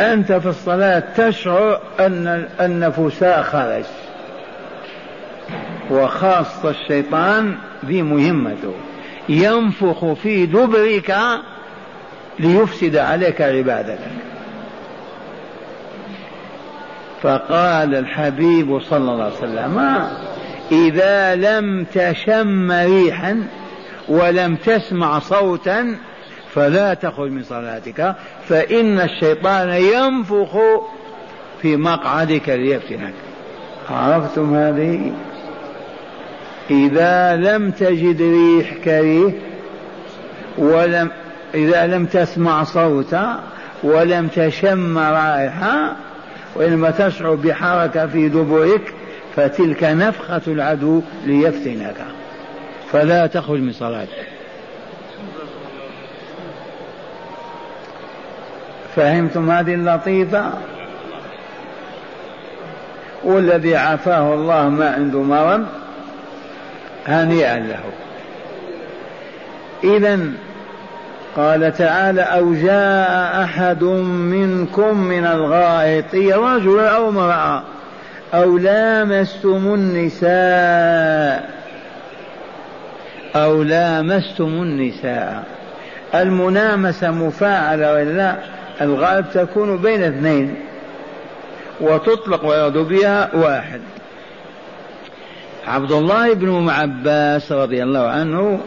أنت 0.00 0.32
في 0.32 0.48
الصلاة 0.48 1.02
تشعر 1.16 1.80
أن 2.00 2.48
النفساء 2.60 3.42
خرج 3.42 3.84
وخاصة 5.90 6.70
الشيطان 6.70 7.54
ذي 7.86 8.02
مهمته. 8.02 8.74
ينفخ 9.28 10.12
في 10.12 10.46
دبرك 10.46 11.16
ليفسد 12.38 12.96
عليك 12.96 13.40
عبادتك. 13.40 14.26
فقال 17.22 17.94
الحبيب 17.94 18.80
صلى 18.80 19.12
الله 19.12 19.24
عليه 19.24 19.34
وسلم 19.34 20.06
إذا 20.72 21.34
لم 21.34 21.84
تشم 21.94 22.72
ريحا 22.72 23.42
ولم 24.08 24.56
تسمع 24.56 25.18
صوتا 25.18 25.96
فلا 26.56 26.94
تخرج 26.94 27.30
من 27.30 27.42
صلاتك 27.42 28.14
فإن 28.48 29.00
الشيطان 29.00 29.68
ينفخ 29.68 30.56
في 31.62 31.76
مقعدك 31.76 32.48
ليفتنك. 32.48 33.12
عرفتم 33.90 34.54
هذه؟ 34.54 35.12
إذا 36.70 37.36
لم 37.36 37.70
تجد 37.70 38.22
ريح 38.22 38.74
كريه 38.84 39.32
ولم 40.58 41.10
إذا 41.54 41.86
لم 41.86 42.06
تسمع 42.06 42.64
صوتا 42.64 43.40
ولم 43.82 44.28
تشم 44.28 44.98
رائحة 44.98 45.96
وإنما 46.54 46.90
تشعر 46.90 47.34
بحركة 47.34 48.06
في 48.06 48.28
دبرك 48.28 48.94
فتلك 49.36 49.84
نفخة 49.84 50.42
العدو 50.46 51.02
ليفتنك. 51.26 51.96
فلا 52.92 53.26
تخرج 53.26 53.60
من 53.60 53.72
صلاتك. 53.72 54.35
فهمتم 58.96 59.50
هذه 59.50 59.74
اللطيفة؟ 59.74 60.50
والذي 63.24 63.76
عافاه 63.76 64.34
الله 64.34 64.68
ما 64.68 64.90
عنده 64.90 65.22
مرض 65.22 65.66
هنيئا 67.06 67.58
له. 67.58 67.80
إذا 69.84 70.18
قال 71.36 71.72
تعالى 71.72 72.22
أو 72.22 72.54
جاء 72.54 73.42
أحد 73.42 73.84
منكم 73.84 74.98
من 74.98 75.26
الغائط 75.26 76.14
رجل 76.14 76.80
أو 76.80 77.08
امرأة 77.08 77.62
أو 78.34 78.58
لامستم 78.58 79.74
النساء 79.74 81.50
أو 83.36 83.62
لامستم 83.62 84.44
النساء. 84.44 85.42
المنامسة 86.14 87.10
مفاعلة 87.10 87.92
ولا 87.92 88.36
الغالب 88.80 89.26
تكون 89.34 89.76
بين 89.76 90.02
اثنين 90.02 90.54
وتطلق 91.80 92.44
ويرد 92.44 92.78
بها 92.78 93.30
واحد. 93.34 93.80
عبد 95.66 95.92
الله 95.92 96.34
بن 96.34 96.68
عباس 96.68 97.52
رضي 97.52 97.82
الله 97.82 98.08
عنه 98.08 98.60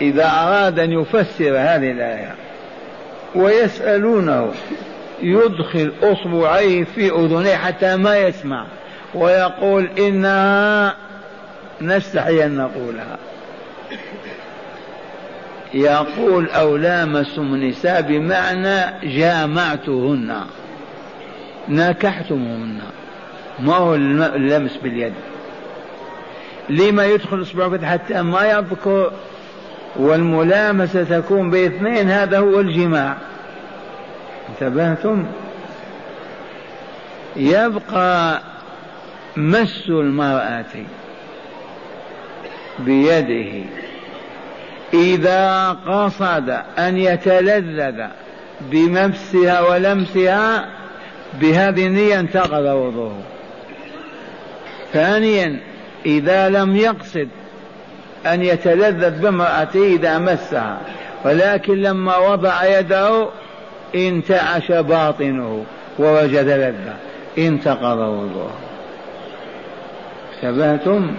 إذا 0.00 0.26
أراد 0.26 0.78
أن 0.78 0.92
يفسر 0.92 1.50
هذه 1.50 1.90
الآية 1.90 2.34
ويسألونه 3.34 4.52
يدخل 5.22 5.92
أصبعيه 6.02 6.84
في 6.84 7.10
أذنيه 7.10 7.56
حتى 7.56 7.96
ما 7.96 8.16
يسمع 8.18 8.66
ويقول 9.14 9.88
إنها 9.98 10.94
نستحي 11.80 12.44
أن 12.44 12.56
نقولها. 12.56 13.18
يقول 15.74 16.50
أو 16.50 16.76
لامستم 16.76 17.54
النساء 17.54 18.02
بمعنى 18.02 19.08
جامعتهن. 19.18 20.34
نكحتمهن 21.68 22.78
ما 23.60 23.74
هو 23.74 23.94
اللمس 23.94 24.76
باليد. 24.76 25.12
لما 26.68 27.04
يدخل 27.04 27.42
اصبعه 27.42 27.86
حتى 27.86 28.22
ما 28.22 28.44
يذكر 28.44 29.12
والملامسة 29.96 31.04
تكون 31.04 31.50
باثنين 31.50 32.10
هذا 32.10 32.38
هو 32.38 32.60
الجماع. 32.60 33.16
انتبهتم؟ 34.48 35.26
يبقى 37.36 38.40
مس 39.36 39.88
المرأة 39.88 40.64
بيده. 42.78 43.64
إذا 44.94 45.76
قصد 45.86 46.50
أن 46.78 46.98
يتلذذ 46.98 48.02
بمسها 48.60 49.60
ولمسها 49.60 50.66
بهذه 51.40 51.86
النية 51.86 52.20
انتقض 52.20 52.64
وضوءه. 52.64 53.22
ثانيا 54.92 55.60
إذا 56.06 56.48
لم 56.48 56.76
يقصد 56.76 57.28
أن 58.26 58.42
يتلذذ 58.42 59.22
بامرأته 59.22 59.86
إذا 59.86 60.18
مسها 60.18 60.80
ولكن 61.24 61.82
لما 61.82 62.16
وضع 62.16 62.78
يده 62.78 63.28
انتعش 63.94 64.72
باطنه 64.72 65.64
ووجد 65.98 66.48
لذة 66.48 66.94
انتقض 67.38 67.98
وضوءه. 67.98 68.54
ثبتم 70.42 71.14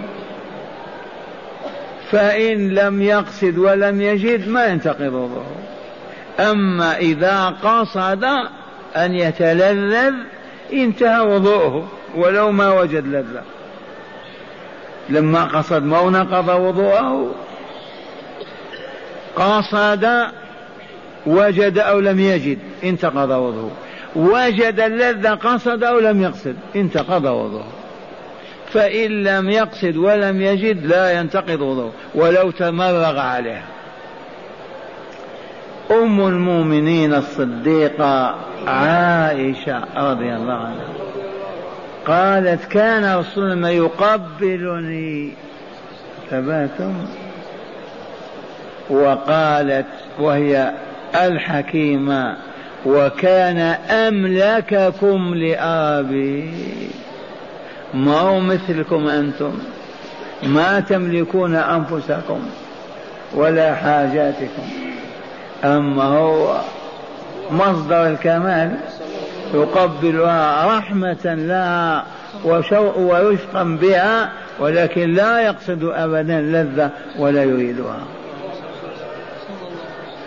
فإن 2.10 2.74
لم 2.74 3.02
يقصد 3.02 3.58
ولم 3.58 4.00
يجد 4.00 4.48
ما 4.48 4.66
ينتقض 4.66 5.12
وضوءه 5.12 5.56
أما 6.40 6.96
إذا 6.96 7.46
قصد 7.48 8.24
أن 8.96 9.14
يتلذذ 9.14 10.14
انتهى 10.72 11.20
وضوءه 11.20 11.88
ولو 12.16 12.52
ما 12.52 12.80
وجد 12.80 13.06
لذة. 13.06 13.42
لما 15.08 15.44
قصد 15.44 15.82
ما 15.82 16.02
نقض 16.02 16.48
وضوءه 16.48 17.34
قصد 19.36 20.26
وجد 21.26 21.78
أو 21.78 22.00
لم 22.00 22.20
يجد 22.20 22.58
انتقض 22.84 23.30
وضوءه. 23.30 23.72
وجد 24.16 24.80
اللذة 24.80 25.34
قصد 25.34 25.84
أو 25.84 25.98
لم 25.98 26.22
يقصد 26.22 26.56
انتقض 26.76 27.24
وضوءه. 27.24 27.72
فإن 28.76 29.22
لم 29.24 29.50
يقصد 29.50 29.96
ولم 29.96 30.40
يجد 30.40 30.86
لا 30.86 31.20
ينتقض 31.20 31.60
وضوءه 31.60 31.92
ولو 32.14 32.50
تمرغ 32.50 33.18
عليها. 33.18 33.64
أم 35.90 36.26
المؤمنين 36.26 37.14
الصديقة 37.14 38.34
عائشة 38.66 39.84
رضي 39.96 40.34
الله 40.34 40.52
عنها 40.54 40.86
قالت 42.06 42.64
كان 42.64 43.18
رسول 43.18 43.52
الله 43.52 43.68
يقبلني 43.68 45.32
ثباتم 46.30 46.94
وقالت 48.90 49.86
وهي 50.18 50.72
الحكيمة 51.14 52.36
وكان 52.86 53.58
أملككم 53.90 55.34
لأبي 55.34 56.50
ما 57.94 58.20
هو 58.20 58.40
مثلكم 58.40 59.08
أنتم؟ 59.08 59.52
ما 60.42 60.80
تملكون 60.80 61.54
أنفسكم 61.54 62.40
ولا 63.34 63.74
حاجاتكم. 63.74 64.62
أما 65.64 66.04
هو 66.04 66.60
مصدر 67.50 68.06
الكمال 68.06 68.76
يقبلها 69.54 70.78
رحمة 70.78 71.34
لها 71.34 72.04
ورفقا 72.44 73.62
بها 73.62 74.32
ولكن 74.60 75.14
لا 75.14 75.40
يقصد 75.40 75.84
أبدا 75.84 76.40
لذة 76.40 76.90
ولا 77.18 77.44
يريدها. 77.44 77.98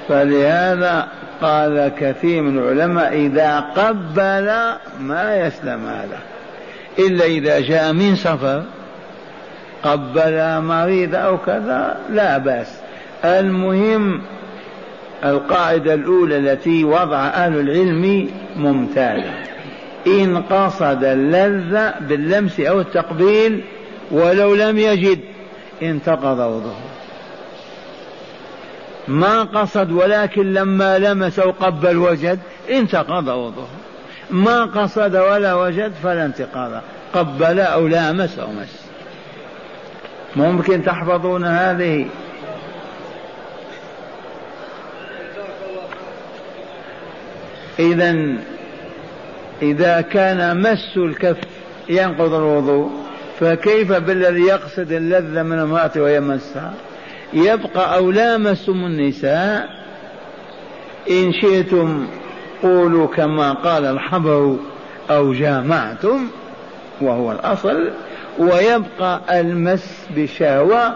فلهذا 0.09 1.07
قال 1.41 1.91
كثير 1.99 2.41
من 2.41 2.59
العلماء 2.59 3.13
إذا 3.13 3.59
قبل 3.59 4.51
ما 4.99 5.35
يسلم 5.35 5.87
هذا. 5.87 6.19
إلا 6.99 7.25
إذا 7.25 7.59
جاء 7.59 7.93
من 7.93 8.15
سفر 8.15 8.63
قبل 9.83 10.61
مريض 10.61 11.15
أو 11.15 11.37
كذا 11.37 11.97
لا 12.09 12.37
بأس. 12.37 12.79
المهم 13.25 14.21
القاعدة 15.23 15.93
الأولى 15.93 16.37
التي 16.37 16.83
وضع 16.83 17.27
أهل 17.27 17.59
العلم 17.59 18.29
ممتازة 18.55 19.33
إن 20.07 20.37
قصد 20.37 21.03
اللذة 21.03 21.93
باللمس 21.99 22.59
أو 22.59 22.79
التقبيل 22.81 23.63
ولو 24.11 24.55
لم 24.55 24.77
يجد 24.77 25.19
انتقض 25.81 26.39
وضوءه 26.39 26.79
ما 29.07 29.43
قصد 29.43 29.91
ولكن 29.91 30.53
لما 30.53 30.97
لمس 30.97 31.39
أو 31.39 31.51
قبل 31.51 31.97
وجد 31.97 32.39
انتقض 32.69 33.27
وضوءه 33.27 33.78
ما 34.31 34.65
قصد 34.65 35.15
ولا 35.15 35.53
وجد 35.53 35.91
فلا 36.03 36.25
انتقاض. 36.25 36.81
قبل 37.13 37.59
أو 37.59 37.87
لامس 37.87 38.39
أو 38.39 38.47
مس. 38.51 38.85
ممكن 40.35 40.83
تحفظون 40.83 41.45
هذه. 41.45 42.07
إذا 47.79 48.37
إذا 49.61 50.01
كان 50.01 50.61
مس 50.61 50.97
الكف 50.97 51.37
ينقض 51.89 52.33
الوضوء 52.33 52.91
فكيف 53.39 53.91
بالذي 53.91 54.41
يقصد 54.41 54.91
اللذة 54.91 55.43
من 55.43 55.59
امرأة 55.59 55.91
ويمسها 55.95 56.73
يبقى 57.33 57.95
أو 57.95 58.11
لامستم 58.11 58.85
النساء؟ 58.85 59.69
إن 61.09 61.33
شئتم 61.33 62.07
قولوا 62.63 63.07
كما 63.07 63.53
قال 63.53 63.85
الحبر 63.85 64.55
أو 65.09 65.33
جامعتم 65.33 66.27
وهو 67.01 67.31
الأصل 67.31 67.91
ويبقى 68.39 69.41
المس 69.41 70.05
بشهوة 70.15 70.93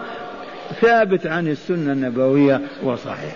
ثابت 0.80 1.26
عن 1.26 1.48
السنة 1.48 1.92
النبوية 1.92 2.60
وصحيح. 2.82 3.34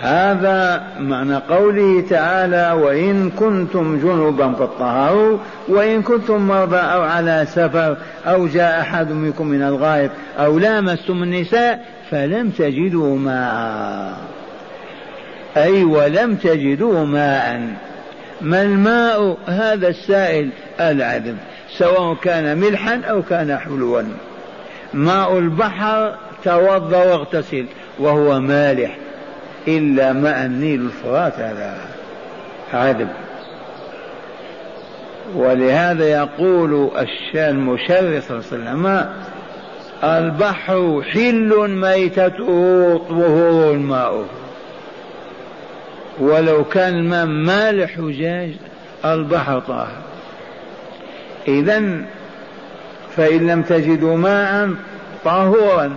هذا 0.00 0.82
معنى 0.98 1.36
قوله 1.36 2.04
تعالى 2.10 2.82
وإن 2.82 3.30
كنتم 3.30 3.98
جنبا 3.98 4.52
فاطهروا 4.52 5.38
وإن 5.68 6.02
كنتم 6.02 6.48
مرضى 6.48 6.76
أو 6.76 7.02
على 7.02 7.46
سفر 7.48 7.96
أو 8.26 8.46
جاء 8.46 8.80
أحد 8.80 9.12
منكم 9.12 9.46
من 9.46 9.62
الغائب 9.62 10.10
أو 10.38 10.58
لامستم 10.58 11.22
النساء 11.22 11.84
فلم 12.10 12.50
تجدوا 12.50 13.18
ماء. 13.18 14.39
أي 15.56 15.84
ولم 15.84 16.34
تجدوا 16.34 17.04
ماء. 17.04 17.60
ما 18.40 18.62
الماء؟ 18.62 19.36
هذا 19.46 19.88
السائل 19.88 20.50
العذب 20.80 21.36
سواء 21.78 22.14
كان 22.14 22.58
ملحا 22.58 23.00
أو 23.10 23.22
كان 23.22 23.58
حلوا. 23.58 24.02
ماء 24.94 25.38
البحر 25.38 26.14
توضأ 26.44 27.04
واغتسل 27.04 27.66
وهو 27.98 28.40
مالح 28.40 28.96
إلا 29.68 30.12
ماء 30.12 30.46
النيل 30.46 30.80
الفرات 30.80 31.38
هذا 31.38 31.76
عذب. 32.72 33.08
ولهذا 35.34 36.04
يقول 36.04 36.90
المشرف 37.34 38.28
صلى 38.28 38.58
الله 38.58 38.70
عليه 38.70 38.80
وسلم 38.80 39.06
البحر 40.04 41.02
حل 41.12 41.68
ميتته 41.68 43.00
طهور 43.08 43.74
الماء. 43.74 44.24
ولو 46.20 46.64
كان 46.64 46.94
الماء 46.94 47.26
مالح 47.26 47.90
حجاج 47.96 48.50
البحر 49.04 49.60
طاهر. 49.60 49.96
إذا 51.48 51.82
فإن 53.16 53.46
لم 53.46 53.62
تجدوا 53.62 54.16
ماء 54.16 54.70
طهورا 55.24 55.92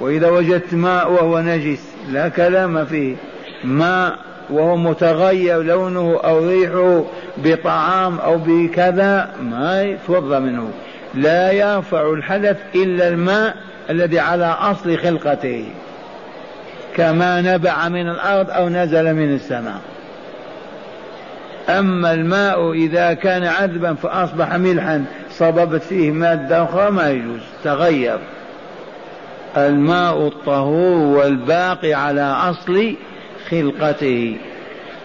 وإذا 0.00 0.30
وجدت 0.30 0.74
ماء 0.74 1.12
وهو 1.12 1.40
نجس 1.40 1.92
لا 2.10 2.28
كلام 2.28 2.84
فيه. 2.84 3.16
ماء 3.64 4.18
وهو 4.50 4.76
متغير 4.76 5.62
لونه 5.62 6.20
أو 6.24 6.48
ريحه 6.48 7.04
بطعام 7.36 8.18
أو 8.18 8.38
بكذا 8.38 9.30
ما 9.42 9.82
يتوضأ 9.82 10.38
منه. 10.38 10.70
لا 11.14 11.52
يرفع 11.52 12.10
الحدث 12.10 12.56
إلا 12.74 13.08
الماء 13.08 13.56
الذي 13.90 14.18
على 14.18 14.46
أصل 14.46 14.98
خلقته. 14.98 15.64
كما 16.96 17.40
نبع 17.40 17.88
من 17.88 18.08
الأرض 18.08 18.50
أو 18.50 18.68
نزل 18.68 19.14
من 19.14 19.34
السماء. 19.34 19.80
أما 21.68 22.12
الماء 22.12 22.72
إذا 22.72 23.12
كان 23.14 23.44
عذبا 23.44 23.94
فأصبح 23.94 24.54
ملحا 24.54 25.04
صببت 25.30 25.82
فيه 25.82 26.10
مادة 26.10 26.64
أخرى 26.64 26.90
ما 26.90 27.10
يجوز 27.10 27.40
تغير. 27.64 28.18
الماء 29.56 30.26
الطهور 30.26 31.18
والباقي 31.18 31.94
على 31.94 32.22
أصل 32.22 32.94
خلقته. 33.50 34.36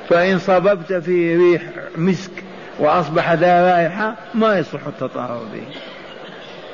فإن 0.10 0.40
صببت 0.40 0.94
فيه 0.94 1.38
ريح 1.38 1.62
مسك 1.98 2.32
وأصبح 2.80 3.34
ذا 3.34 3.76
رائحة 3.76 4.16
ما 4.34 4.58
يصح 4.58 4.88
التطهر 4.88 5.42
به. 5.54 5.64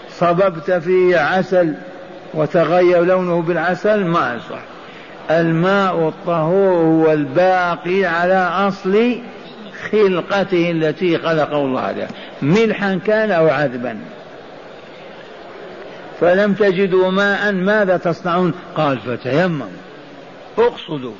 صببت 0.09 0.71
فيه 0.71 1.17
عسل 1.17 1.73
وتغير 2.33 3.03
لونه 3.03 3.41
بالعسل 3.41 4.05
ما 4.05 4.35
يصح. 4.35 4.72
الماء 5.31 6.07
الطهور 6.07 6.83
هو 6.83 7.11
الباقي 7.11 8.05
على 8.05 8.49
أصل 8.67 9.15
خلقته 9.91 10.71
التي 10.71 11.17
خلقه 11.17 11.57
الله 11.57 11.81
عليها. 11.81 12.07
ملحا 12.41 12.99
كان 13.05 13.31
أو 13.31 13.49
عذبا. 13.49 13.97
فلم 16.19 16.53
تجدوا 16.53 17.11
ماء 17.11 17.51
ماذا 17.51 17.97
تصنعون؟ 17.97 18.53
قال 18.75 18.99
فتيمموا 18.99 19.67
اقصدوا. 20.57 21.13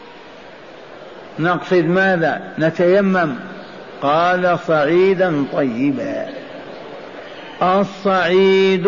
نقصد 1.40 1.86
ماذا؟ 1.86 2.42
نتيمم. 2.60 3.36
قال 4.02 4.60
صعيدا 4.68 5.46
طيبا. 5.54 6.26
الصعيد 7.62 8.88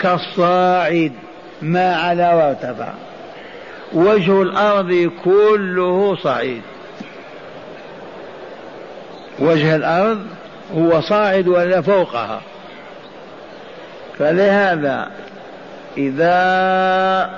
كالصاعد 0.00 1.12
ما 1.62 1.96
على 1.96 2.34
وارتفع. 2.34 2.92
وجه 3.92 4.42
الأرض 4.42 5.10
كله 5.24 6.16
صعيد. 6.16 6.62
وجه 9.38 9.76
الأرض 9.76 10.26
هو 10.74 11.00
صاعد 11.00 11.48
ولا 11.48 11.80
فوقها. 11.80 12.40
فلهذا 14.18 15.10
إذا 15.96 17.30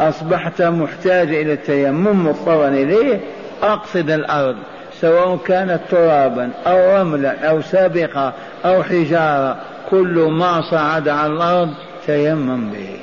أصبحت 0.00 0.62
محتاجا 0.62 1.40
إلى 1.40 1.52
التيمم 1.52 2.26
مضطرا 2.26 2.68
إليه 2.68 3.20
أقصد 3.62 4.10
الأرض 4.10 4.56
سواء 5.00 5.36
كانت 5.36 5.80
ترابا 5.90 6.50
أو 6.66 7.00
رملا 7.00 7.48
أو 7.50 7.62
سابقة 7.62 8.32
أو 8.64 8.82
حجارة 8.82 9.56
كل 9.90 10.28
ما 10.30 10.70
صعد 10.70 11.08
على 11.08 11.32
الأرض 11.32 11.74
تيمم 12.06 12.70
به. 12.70 12.96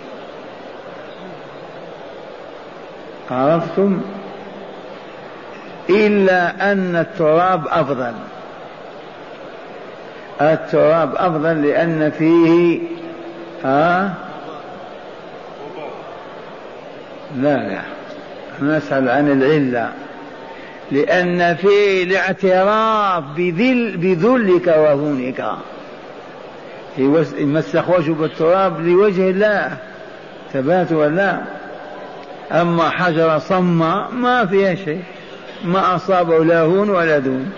عرفتم؟ 3.32 4.02
إلا 5.90 6.72
أن 6.72 6.96
التراب 6.96 7.68
أفضل. 7.68 8.14
التراب 10.42 11.16
أفضل 11.16 11.68
لأن 11.68 12.12
فيه 12.12 12.80
ها؟ 13.64 14.14
لا 17.38 17.58
لا. 17.58 17.82
نسأل 18.62 19.10
عن 19.10 19.32
العلة. 19.32 19.92
لأن 20.92 21.56
فيه 21.56 22.04
الاعتراف 22.04 23.24
بذل 23.38 23.98
بذلك 23.98 24.68
وهونك. 24.68 25.46
يمسخ 26.98 27.90
وجهه 27.90 28.14
بالتراب 28.14 28.82
لوجه 28.86 29.30
الله. 29.30 29.78
ثبات 30.54 30.92
ولا 30.92 31.61
أما 32.52 32.90
حجر 32.90 33.40
صم 33.40 33.80
ما 34.22 34.46
فيها 34.46 34.76
شيء 34.76 35.04
ما 35.66 35.96
أصابه 35.96 36.46
لا 36.46 36.62
هون 36.62 36.90
ولا 36.90 37.20
دون. 37.20 37.52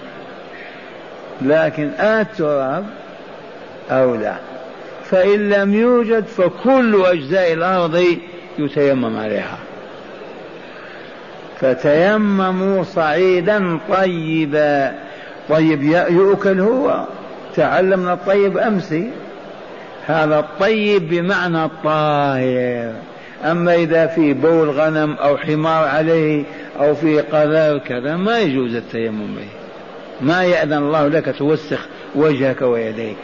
لكن 1.42 1.90
التراب 2.00 2.86
أولى 3.92 4.36
فإن 5.04 5.50
لم 5.50 5.74
يوجد 5.74 6.26
فكل 6.26 7.04
أجزاء 7.06 7.54
الأرض 7.54 8.06
يتيمم 8.60 9.18
عليها. 9.18 9.58
فتيمموا 11.60 12.84
صعيدا 12.84 13.80
طيبا. 13.90 14.94
طيب 15.50 15.84
يؤكل 16.10 16.60
هو. 16.60 17.04
تعلمنا 17.56 18.14
الطيب 18.14 18.58
أمس 18.58 18.96
هذا 20.06 20.40
الطيب 20.40 21.10
بمعنى 21.10 21.66
الطاهر. 21.66 22.94
أما 23.44 23.76
إذا 23.76 24.08
في 24.08 24.34
بول 24.34 24.70
غنم 24.70 25.14
أو 25.14 25.38
حمار 25.38 25.88
عليه 25.88 26.44
أو 26.80 26.96
في 26.96 27.20
قذار 27.20 27.78
كذا 27.78 28.16
ما 28.16 28.40
يجوز 28.40 28.76
التيمم 28.76 29.36
به. 29.36 29.48
ما 30.22 30.44
يأذن 30.44 30.74
الله 30.74 31.08
لك 31.08 31.36
توسخ 31.38 31.88
وجهك 32.16 32.62
ويديك. 32.62 33.18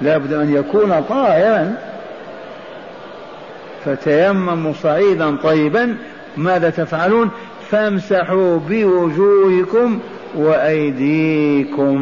لابد 0.00 0.32
أن 0.32 0.54
يكون 0.54 1.00
طاهرا. 1.08 1.74
فتيمموا 3.84 4.72
صعيدا 4.72 5.36
طيبا 5.36 5.96
ماذا 6.36 6.70
تفعلون؟ 6.70 7.30
فامسحوا 7.70 8.58
بوجوهكم 8.68 9.98
وأيديكم. 10.36 11.98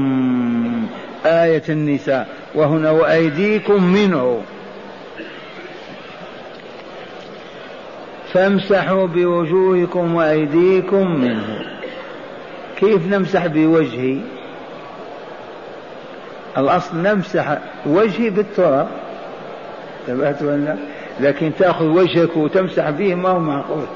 آية 1.26 1.62
النساء 1.68 2.28
وهنا 2.54 2.90
وأيديكم 2.90 3.84
منه. 3.84 4.40
فامسحوا 8.32 9.06
بوجوهكم 9.06 10.14
وأيديكم 10.14 11.20
منه. 11.20 11.64
كيف 12.76 13.06
نمسح 13.06 13.46
بوجهي؟ 13.46 14.18
الأصل 16.58 16.96
نمسح 16.96 17.58
وجهي 17.86 18.30
بالتراب. 18.30 18.88
انتبهت 20.08 20.42
ولا 20.42 20.76
لكن 21.20 21.52
تأخذ 21.58 21.84
وجهك 21.84 22.36
وتمسح 22.36 22.90
به 22.90 23.14
ما 23.14 23.28
هو 23.28 23.38
معقول. 23.38 23.86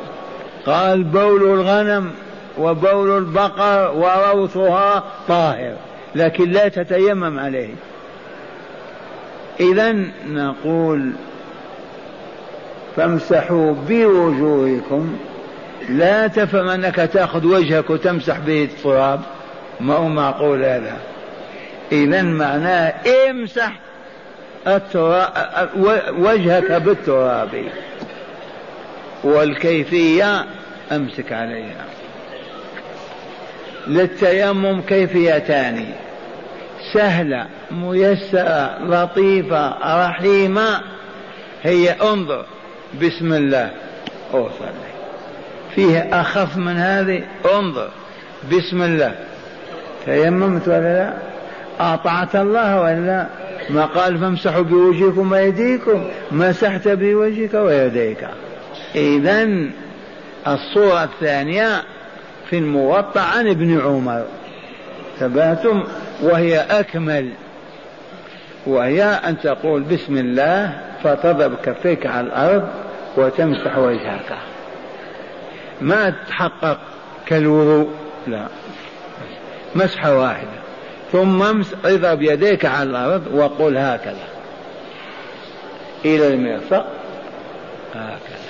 قال 0.67 1.05
بول 1.05 1.43
الغنم 1.43 2.11
وبول 2.59 3.19
البقر 3.19 3.93
وروثها 3.97 5.05
طاهر 5.29 5.77
لكن 6.15 6.51
لا 6.51 6.69
تتيمم 6.69 7.39
عليه. 7.39 7.75
إذا 9.61 9.97
نقول 10.29 11.13
فامسحوا 12.97 13.75
بوجوهكم. 13.89 15.17
لا 15.89 16.27
تفهم 16.27 16.69
أنك 16.69 16.97
تأخذ 16.97 17.47
وجهك 17.47 17.91
وتمسح 17.91 18.39
به 18.39 18.65
التراب. 18.65 19.21
ما 19.81 19.95
هو 19.95 20.09
معقول 20.09 20.65
هذا؟ 20.65 20.97
إذا 21.93 22.23
معناه 22.23 22.95
امسح 23.31 23.73
وجهك 26.19 26.73
بالتراب. 26.73 27.65
والكيفية 29.25 30.45
أمسك 30.93 31.33
عليها. 31.33 31.85
للتيمم 33.87 34.81
كيفيتان 34.81 35.85
سهلة 36.93 37.47
ميسرة 37.71 38.79
لطيفة 38.83 39.75
رحيمة. 40.09 40.81
هي 41.63 41.91
انظر 41.91 42.47
بسم 43.03 43.33
الله. 43.33 43.71
أوصل 44.35 44.65
فيه 45.75 46.21
أخف 46.21 46.57
من 46.57 46.77
هذه؟ 46.77 47.23
انظر. 47.55 47.91
بسم 48.53 48.83
الله. 48.83 49.15
تيممت 50.07 50.69
ولا 50.69 50.81
لا؟ 50.81 51.15
أطعت 51.95 52.37
الله 52.37 52.81
ولا 52.81 53.01
لا؟ 53.01 53.27
ما 53.71 53.85
قال 53.85 54.19
فامسحوا 54.19 54.63
بوجهكم 54.63 55.33
وأيديكم. 55.33 56.05
مسحت 56.33 56.89
بوجهك 56.89 57.55
ويديك. 57.55 58.29
إذا 58.95 59.49
الصورة 60.47 61.05
الثانية 61.05 61.83
في 62.51 62.59
الموطأ 62.59 63.21
عن 63.21 63.49
ابن 63.49 63.81
عمر. 63.81 64.25
ثباتم 65.19 65.85
وهي 66.23 66.59
أكمل. 66.59 67.31
وهي 68.67 69.03
أن 69.03 69.41
تقول 69.41 69.83
بسم 69.83 70.17
الله 70.17 70.81
فتضرب 71.03 71.55
كفيك 71.55 72.07
على 72.07 72.27
الأرض 72.27 72.69
وتمسح 73.17 73.79
وجهك. 73.79 74.39
ما 75.81 76.15
تحقق 76.29 76.79
كالوضوء؟ 77.27 77.91
لا. 78.27 78.47
مسحة 79.75 80.19
واحدة 80.19 80.49
ثم 81.13 81.43
اضرب 81.85 82.23
يديك 82.23 82.65
على 82.65 82.91
الأرض 82.91 83.27
وقل 83.35 83.77
هكذا. 83.77 84.29
إلى 86.05 86.29
المرفق. 86.29 86.87
هكذا. 87.95 88.47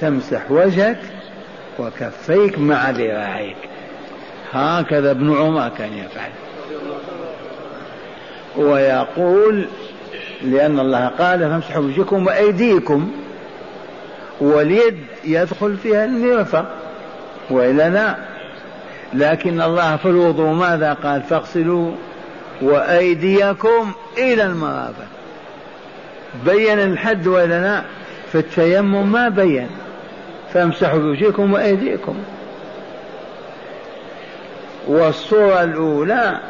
تمسح 0.00 0.50
وجهك 0.50 1.00
وكفيك 1.78 2.58
مع 2.58 2.90
ذراعيك. 2.90 3.56
هكذا 4.52 5.10
ابن 5.10 5.36
عمر 5.36 5.68
كان 5.78 5.92
يفعل. 5.92 6.30
ويقول 8.56 9.66
لأن 10.42 10.80
الله 10.80 11.06
قال 11.06 11.40
فامسحوا 11.40 11.82
وجهكم 11.82 12.26
وأيديكم 12.26 13.10
واليد 14.40 14.98
يدخل 15.24 15.76
فيها 15.76 16.04
المرفق 16.04 16.64
وإلا 17.50 17.88
لا 17.88 18.16
لكن 19.14 19.60
الله 19.60 19.96
في 19.96 20.06
الوضوء 20.06 20.52
ماذا 20.52 20.92
قال؟ 20.92 21.22
فاغسلوا 21.22 21.92
وأيديكم 22.62 23.92
إلى 24.18 24.44
المرافق. 24.44 25.06
بين 26.46 26.78
الحد 26.78 27.26
ولا 27.26 27.62
لا 27.62 27.82
في 28.32 28.38
التيمم 28.38 29.12
ما 29.12 29.28
بين. 29.28 29.68
فامسحوا 30.54 30.98
بوجهكم 30.98 31.52
وأيديكم. 31.52 32.14
والصورة 34.88 35.62
الأولى 35.62 36.40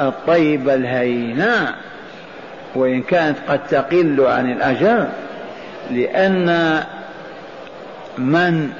الطيبة 0.00 0.74
الهينة 0.74 1.74
وإن 2.74 3.02
كانت 3.02 3.38
قد 3.48 3.66
تقل 3.66 4.20
عن 4.20 4.52
الأجر 4.52 5.08
لأن 5.90 6.80
من 8.18 8.70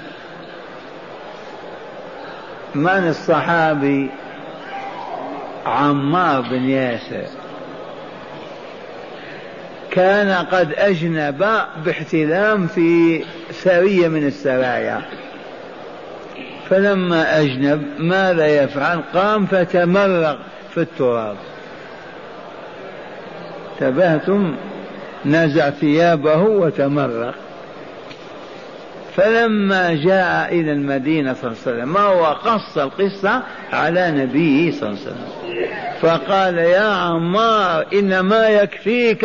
من 2.74 3.08
الصحابي 3.08 4.10
عمار 5.66 6.40
بن 6.40 6.68
ياسر 6.68 7.24
كان 9.90 10.44
قد 10.46 10.72
أجنب 10.72 11.44
باحتلام 11.84 12.66
في 12.66 13.24
سرية 13.50 14.08
من 14.08 14.26
السرايا. 14.26 15.02
فلما 16.70 17.40
أجنب 17.40 17.82
ماذا 17.98 18.46
يفعل؟ 18.46 19.00
قام 19.14 19.46
فتمرغ 19.46 20.36
في 20.74 20.80
التراب. 20.80 21.36
تبهتم 23.80 24.56
نزع 25.26 25.70
ثيابه 25.70 26.42
وتمرغ. 26.42 27.32
فلما 29.16 29.94
جاء 29.94 30.54
إلى 30.54 30.72
المدينة 30.72 31.34
صلى 31.34 31.50
الله 31.50 31.60
عليه 31.66 31.82
وسلم 31.82 31.96
هو 31.96 32.24
قص 32.24 32.78
القصة؟ 32.78 33.42
على 33.72 34.10
نبيه 34.10 34.70
صلى 34.70 34.88
الله 34.88 35.00
عليه 35.00 35.10
وسلم. 35.10 35.44
فقال 36.00 36.58
يا 36.58 36.92
عمار 36.92 37.86
إنما 37.92 38.48
يكفيك 38.48 39.24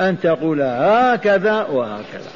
أن 0.00 0.20
تقول 0.22 0.62
هكذا 0.62 1.66
وهكذا. 1.72 2.30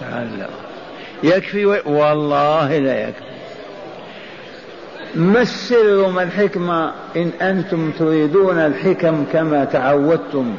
تعالى 0.00 0.46
يكفي 1.22 1.66
والله 1.66 2.78
لا 2.78 3.08
يكفي. 3.08 3.24
ما 5.14 5.40
السر 5.40 6.08
ما 6.08 6.22
الحكمة 6.22 6.92
إن 7.16 7.30
أنتم 7.42 7.90
تريدون 7.90 8.58
الحكم 8.58 9.24
كما 9.32 9.64
تعودتم. 9.64 10.54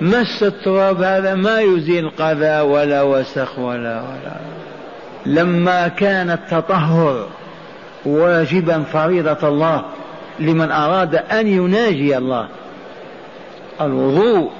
مس 0.00 0.42
التراب 0.42 1.02
هذا 1.02 1.34
ما 1.34 1.60
يزيل 1.60 2.10
قذى 2.10 2.60
ولا 2.60 3.02
وسخ 3.02 3.58
ولا 3.58 4.00
ولا. 4.00 4.36
لما 5.26 5.88
كان 5.88 6.30
التطهر 6.30 7.28
واجبا 8.06 8.82
فريضة 8.82 9.48
الله 9.48 9.84
لمن 10.38 10.70
أراد 10.70 11.14
أن 11.14 11.46
يناجي 11.46 12.16
الله. 12.16 12.48
الوضوء. 13.80 14.50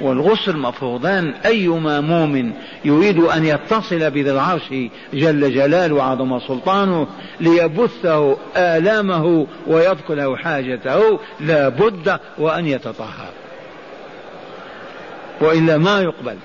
والغسل 0.00 0.56
مفروضان 0.56 1.34
أيما 1.46 2.00
مؤمن 2.00 2.52
يريد 2.84 3.18
أن 3.18 3.44
يتصل 3.44 4.10
بذي 4.10 4.30
العرش 4.30 4.68
جل 5.14 5.54
جلاله 5.54 5.94
وعظم 5.94 6.40
سلطانه 6.40 7.06
ليبثه 7.40 8.36
آلامه 8.56 9.46
ويذكر 9.66 10.14
له 10.14 10.36
حاجته 10.36 11.18
لا 11.40 11.68
بد 11.68 12.18
وأن 12.38 12.66
يتطهر. 12.66 13.30
وإلا 15.40 15.78
ما 15.78 16.00
يقبل. 16.00 16.36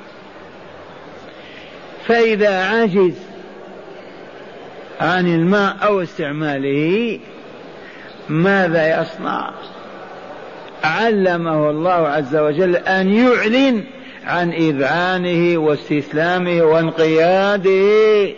فإذا 2.07 2.63
عجز 2.63 3.15
عن 5.01 5.27
الماء 5.27 5.77
أو 5.83 6.01
استعماله 6.01 7.19
ماذا 8.29 9.01
يصنع؟ 9.01 9.51
علمه 10.85 11.69
الله 11.69 11.91
عز 11.91 12.35
وجل 12.35 12.75
أن 12.75 13.13
يعلن 13.13 13.83
عن 14.25 14.51
إذعانه 14.51 15.57
واستسلامه 15.57 16.63
وانقياده. 16.63 18.33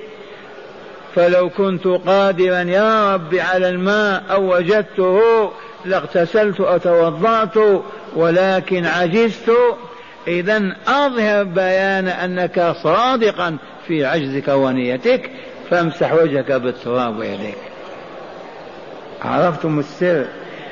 فلو 1.16 1.50
كنت 1.50 1.88
قادرا 1.88 2.60
يا 2.60 3.14
رب 3.14 3.36
على 3.36 3.70
الماء 3.70 4.24
أو 4.32 4.56
وجدته 4.56 5.22
لاغتسلت 5.86 6.60
أو 6.60 6.78
توضأت 6.78 7.84
ولكن 8.16 8.86
عجزت 8.86 9.52
إذا 10.28 10.76
أظهر 10.88 11.44
بيان 11.44 12.08
أنك 12.08 12.76
صادقا 12.84 13.58
في 13.88 14.06
عجزك 14.06 14.48
ونيتك 14.48 15.30
فامسح 15.70 16.14
وجهك 16.14 16.52
بالتراب 16.52 17.20
ويديك. 17.20 17.58
عرفتم 19.22 19.80
السر؟ 19.80 20.26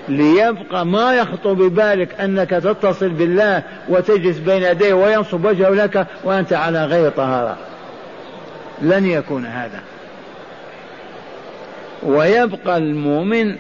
ليبقى 0.10 0.86
ما 0.86 1.14
يخطر 1.14 1.54
ببالك 1.54 2.20
أنك 2.20 2.50
تتصل 2.50 3.10
بالله 3.10 3.64
وتجلس 3.90 4.38
بين 4.38 4.64
يديه 4.64 4.94
وينصب 4.94 5.46
وجهه 5.46 5.70
لك 5.70 6.08
وأنت 6.24 6.54
على 6.54 6.86
غير 6.86 7.10
طهارة. 7.10 7.58
لن 8.82 9.06
يكون 9.06 9.46
هذا. 9.46 9.80
ويبقى 12.04 12.78
المؤمن 12.78 13.56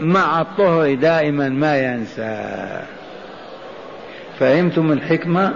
مع 0.00 0.40
الطهر 0.40 0.94
دائما 0.94 1.48
ما 1.48 1.78
ينسى. 1.78 2.80
فهمتم 4.38 4.92
الحكمة؟ 4.92 5.52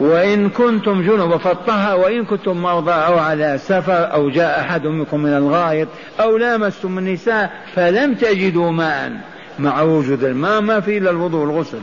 وإن 0.00 0.48
كنتم 0.50 1.02
جنبا 1.02 1.38
فالطهر 1.38 1.98
وإن 1.98 2.24
كنتم 2.24 2.62
مرضى 2.62 2.92
أو 2.92 3.18
على 3.18 3.58
سفر 3.58 4.12
أو 4.12 4.30
جاء 4.30 4.60
أحد 4.60 4.86
منكم 4.86 5.20
من 5.22 5.36
الغائط 5.36 5.88
أو 6.20 6.36
لامستم 6.36 6.98
النساء 6.98 7.52
فلم 7.74 8.14
تجدوا 8.14 8.70
ماء. 8.70 9.12
مع 9.58 9.82
وجود 9.82 10.24
الماء 10.24 10.60
ما 10.60 10.80
في 10.80 10.98
إلا 10.98 11.10
الوضوء 11.10 11.40
والغسل. 11.40 11.80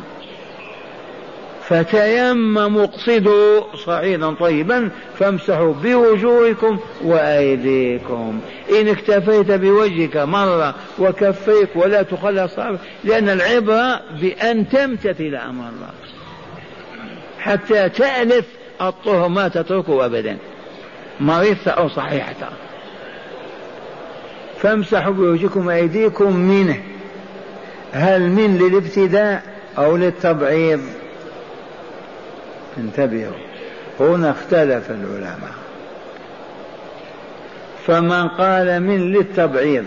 فتيمموا 1.61 2.83
اقصدوا 2.83 3.61
صعيدا 3.85 4.33
طيبا 4.33 4.89
فامسحوا 5.19 5.73
بوجوهكم 5.73 6.79
وأيديكم. 7.03 8.39
إن 8.79 8.87
اكتفيت 8.87 9.51
بوجهك 9.51 10.17
مرة 10.17 10.75
وكفيك 10.99 11.69
ولا 11.75 12.01
تخلى 12.01 12.47
صعب 12.47 12.77
لأن 13.03 13.29
العبرة 13.29 14.01
بأن 14.21 14.69
تمتثل 14.69 15.35
أمر 15.35 15.69
الله 15.69 15.89
حتى 17.45 17.89
تألف 17.89 18.45
الطهر 18.81 19.27
ما 19.27 19.47
تتركه 19.47 20.05
ابدا. 20.05 20.37
مريضة 21.19 21.71
أو 21.71 21.89
صحيحة. 21.89 22.49
فامسحوا 24.61 25.13
بوجهكم 25.13 25.67
وايديكم 25.67 26.35
منه. 26.35 26.81
هل 27.93 28.21
من 28.21 28.57
للابتداء 28.57 29.43
أو 29.77 29.97
للتبعيض؟ 29.97 30.81
انتبهوا. 32.77 33.37
هنا 33.99 34.31
اختلف 34.31 34.91
العلماء. 34.91 35.55
فمن 37.87 38.27
قال 38.27 38.79
من 38.79 39.13
للتبعيض 39.13 39.85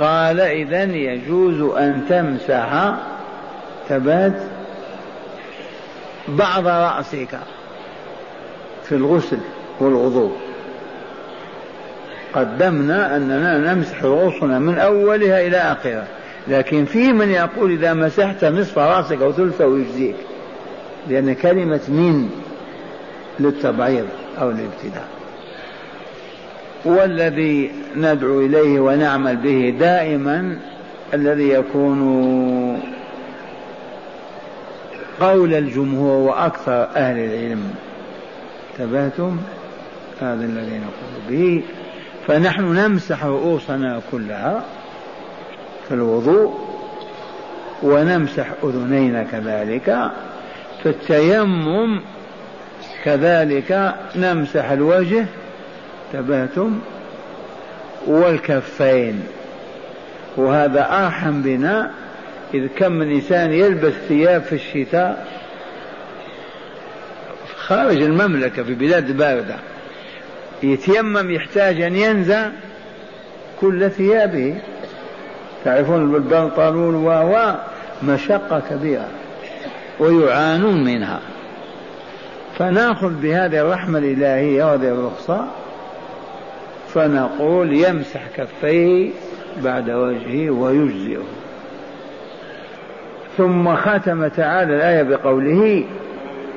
قال 0.00 0.40
إذا 0.40 0.82
يجوز 0.82 1.60
أن 1.60 2.00
تمسح 2.08 2.94
تبات 3.88 4.53
بعض 6.28 6.66
رأسك 6.66 7.38
في 8.84 8.94
الغسل 8.94 9.38
والوضوء. 9.80 10.32
قدمنا 12.32 13.16
أننا 13.16 13.74
نمسح 13.74 14.04
رؤوسنا 14.04 14.58
من 14.58 14.78
أولها 14.78 15.46
إلى 15.46 15.56
آخرها. 15.56 16.06
لكن 16.48 16.84
في 16.84 17.12
من 17.12 17.30
يقول 17.30 17.70
إذا 17.70 17.94
مسحت 17.94 18.44
نصف 18.44 18.78
رأسك 18.78 19.22
أو 19.22 19.32
ثلثه 19.32 19.78
يجزيك 19.78 20.16
لأن 21.08 21.34
كلمة 21.34 21.80
من 21.88 22.28
للتبعيض 23.40 24.06
أو 24.40 24.50
الابتداء. 24.50 25.08
والذي 26.84 27.72
ندعو 27.96 28.40
إليه 28.40 28.80
ونعمل 28.80 29.36
به 29.36 29.74
دائما 29.80 30.58
الذي 31.14 31.48
يكون 31.48 32.93
قول 35.20 35.54
الجمهور 35.54 36.28
وأكثر 36.28 36.88
أهل 36.96 37.18
العلم. 37.18 37.74
تبهتم 38.78 39.36
هذا 40.20 40.44
الذي 40.44 40.78
نقول 40.78 41.28
به. 41.28 41.62
فنحن 42.26 42.62
نمسح 42.62 43.24
رؤوسنا 43.24 44.00
كلها 44.12 44.64
في 45.88 45.94
الوضوء 45.94 46.58
ونمسح 47.82 48.46
أذنينا 48.64 49.22
كذلك. 49.22 50.10
في 50.82 50.88
التيمم 50.88 52.00
كذلك 53.04 53.94
نمسح 54.16 54.70
الوجه. 54.70 55.26
تبهتم 56.12 56.78
والكفين. 58.06 59.22
وهذا 60.36 61.04
أرحم 61.04 61.42
بنا 61.42 61.90
إذ 62.54 62.66
كم 62.76 62.92
من 62.92 63.10
إنسان 63.10 63.52
يلبس 63.52 63.92
ثياب 64.08 64.42
في 64.42 64.54
الشتاء 64.54 65.26
خارج 67.56 68.02
المملكة 68.02 68.62
في 68.62 68.74
بلاد 68.74 69.16
باردة. 69.16 69.56
يتيمم 70.62 71.30
يحتاج 71.30 71.80
أن 71.80 71.96
ينزع 71.96 72.48
كل 73.60 73.90
ثيابه. 73.90 74.54
تعرفون 75.64 76.14
البنطلون 76.14 76.94
و 76.94 77.54
مشقة 78.02 78.62
كبيرة. 78.70 79.08
ويعانون 80.00 80.84
منها. 80.84 81.20
فنأخذ 82.58 83.10
بهذه 83.10 83.60
الرحمة 83.60 83.98
الإلهية 83.98 84.64
وهذه 84.64 84.88
الرخصة. 84.88 85.46
فنقول 86.94 87.72
يمسح 87.72 88.22
كفيه 88.36 89.10
بعد 89.62 89.90
وجهه 89.90 90.50
ويجزئه. 90.50 91.43
ثم 93.36 93.74
ختم 93.74 94.28
تعالى 94.28 94.76
الآية 94.76 95.02
بقوله 95.02 95.84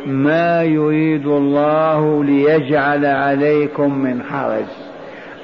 ما 0.06 0.64
يريد 0.64 1.28
الله 1.28 2.24
ليجعل 2.24 3.06
عليكم 3.06 4.00
من 4.00 4.24
حرج. 4.24 4.66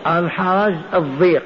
الحرج 0.07 0.75
الضيق. 0.93 1.43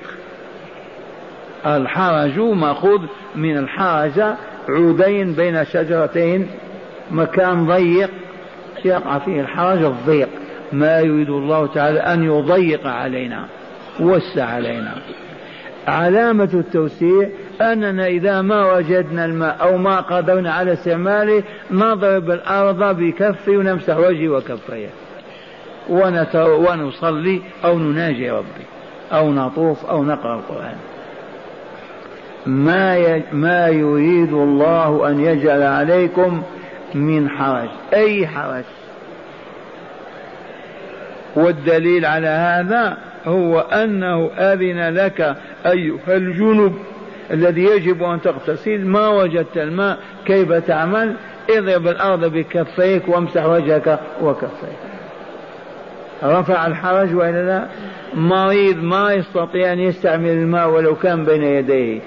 الحرج 1.65 2.39
مأخوذ 2.39 3.01
من 3.35 3.57
الحرج 3.57 4.23
عودين 4.69 5.33
بين 5.33 5.65
شجرتين. 5.65 6.47
مكان 7.11 7.65
ضيق. 7.67 8.09
يقع 8.85 9.19
فيه 9.19 9.41
الحرج 9.41 9.83
الضيق. 9.83 10.29
ما 10.71 10.99
يريد 10.99 11.29
الله 11.29 11.67
تعالى 11.67 11.99
أن 11.99 12.23
يضيق 12.23 12.87
علينا 12.87 13.45
وسع 13.99 14.45
علينا. 14.45 14.93
علامة 15.87 16.49
التوسيع 16.53 17.29
أننا 17.61 18.07
إذا 18.07 18.41
ما 18.41 18.73
وجدنا 18.73 19.25
الماء 19.25 19.57
أو 19.61 19.77
ما 19.77 19.99
قدرنا 19.99 20.53
على 20.53 20.73
استعماله 20.73 21.43
نضرب 21.71 22.31
الأرض 22.31 22.97
بكفي 22.97 23.57
ونمسح 23.57 23.97
وجهي 23.97 24.27
وكفيه. 24.27 24.89
ونصلي 26.39 27.41
أو 27.65 27.79
نناجي 27.79 28.31
ربي 28.31 28.65
أو 29.11 29.33
نطوف 29.33 29.85
أو 29.85 30.03
نقرأ 30.03 30.35
القرآن. 30.35 30.77
ما 32.45 33.21
ما 33.33 33.67
يريد 33.67 34.33
الله 34.33 35.09
أن 35.09 35.19
يجعل 35.19 35.63
عليكم 35.63 36.43
من 36.93 37.29
حرج. 37.29 37.69
أي 37.93 38.27
حرج؟ 38.27 38.63
والدليل 41.35 42.05
على 42.05 42.27
هذا 42.27 42.97
هو 43.25 43.59
أنه 43.59 44.29
أذن 44.37 44.93
لك 44.95 45.35
أيها 45.65 46.17
الجنب 46.17 46.73
الذي 47.31 47.63
يجب 47.63 48.03
أن 48.03 48.21
تغتسل 48.21 48.85
ما 48.85 49.09
وجدت 49.09 49.57
الماء 49.57 49.97
كيف 50.25 50.53
تعمل؟ 50.53 51.15
اضرب 51.49 51.87
الأرض 51.87 52.25
بكفيك 52.25 53.07
وامسح 53.07 53.45
وجهك 53.45 53.99
وكفيك. 54.21 54.77
رفع 56.23 56.67
الحرج 56.67 57.15
وإلا 57.15 57.45
لا؟ 57.45 57.67
مريض 58.13 58.83
ما 58.83 59.13
يستطيع 59.13 59.73
أن 59.73 59.79
يستعمل 59.79 60.29
الماء 60.29 60.69
ولو 60.69 60.95
كان 60.95 61.25
بين 61.25 61.43
يديه. 61.43 61.99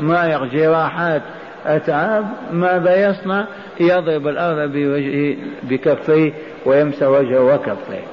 ما 0.00 0.46
جراحات 0.52 1.22
أتعاب 1.66 2.24
ماذا 2.52 3.10
يصنع؟ 3.10 3.46
يضرب 3.80 4.28
الأرض 4.28 4.72
بوجهه 4.72 5.36
بكفيه 5.62 6.32
ويمسح 6.66 7.06
وجهه 7.06 7.54
وكفيه. 7.54 8.04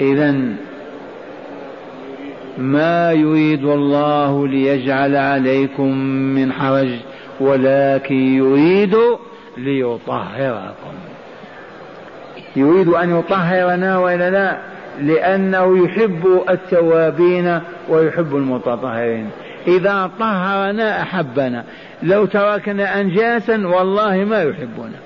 إذا 0.00 0.34
ما 2.58 3.12
يريد 3.12 3.64
الله 3.64 4.48
ليجعل 4.48 5.16
عليكم 5.16 5.96
من 6.34 6.52
حرج 6.52 6.88
ولكن 7.40 8.14
يريد 8.14 8.96
ليطهركم. 9.56 10.94
يريد 12.56 12.88
أن 12.88 13.18
يطهرنا 13.18 13.98
وإلا 13.98 14.30
لا؟ 14.30 14.58
لأنه 15.00 15.84
يحب 15.84 16.42
التوابين 16.50 17.60
ويحب 17.88 18.36
المتطهرين. 18.36 19.30
إذا 19.66 20.10
طهرنا 20.18 21.02
أحبنا. 21.02 21.64
لو 22.02 22.24
تركنا 22.24 23.00
أنجاسا 23.00 23.66
والله 23.66 24.16
ما 24.16 24.42
يحبنا. 24.42 24.98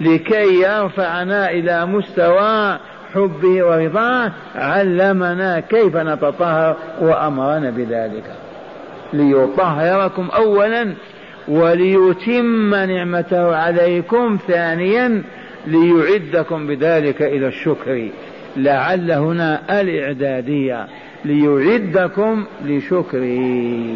لكي 0.00 0.62
يرفعنا 0.62 1.50
إلى 1.50 1.86
مستوى 1.86 2.78
حبه 3.14 3.64
ورضاه 3.64 4.32
علمنا 4.54 5.60
كيف 5.60 5.96
نتطهر 5.96 6.76
وأمرنا 7.00 7.70
بذلك. 7.70 8.24
ليطهركم 9.12 10.28
أولا 10.36 10.94
وليتم 11.48 12.74
نعمته 12.74 13.56
عليكم 13.56 14.38
ثانيا 14.48 15.22
ليعدكم 15.66 16.66
بذلك 16.66 17.22
إلى 17.22 17.46
الشكر. 17.46 18.08
لعل 18.56 19.10
هنا 19.10 19.80
الإعدادية. 19.80 20.86
ليعدكم 21.24 22.44
لشكره 22.64 23.94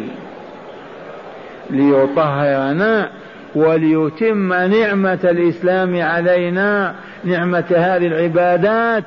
ليطهرنا 1.69 3.09
وليتم 3.55 4.53
نعمة 4.53 5.19
الإسلام 5.23 6.01
علينا 6.01 6.95
نعمة 7.23 7.65
هذه 7.75 8.07
العبادات 8.07 9.03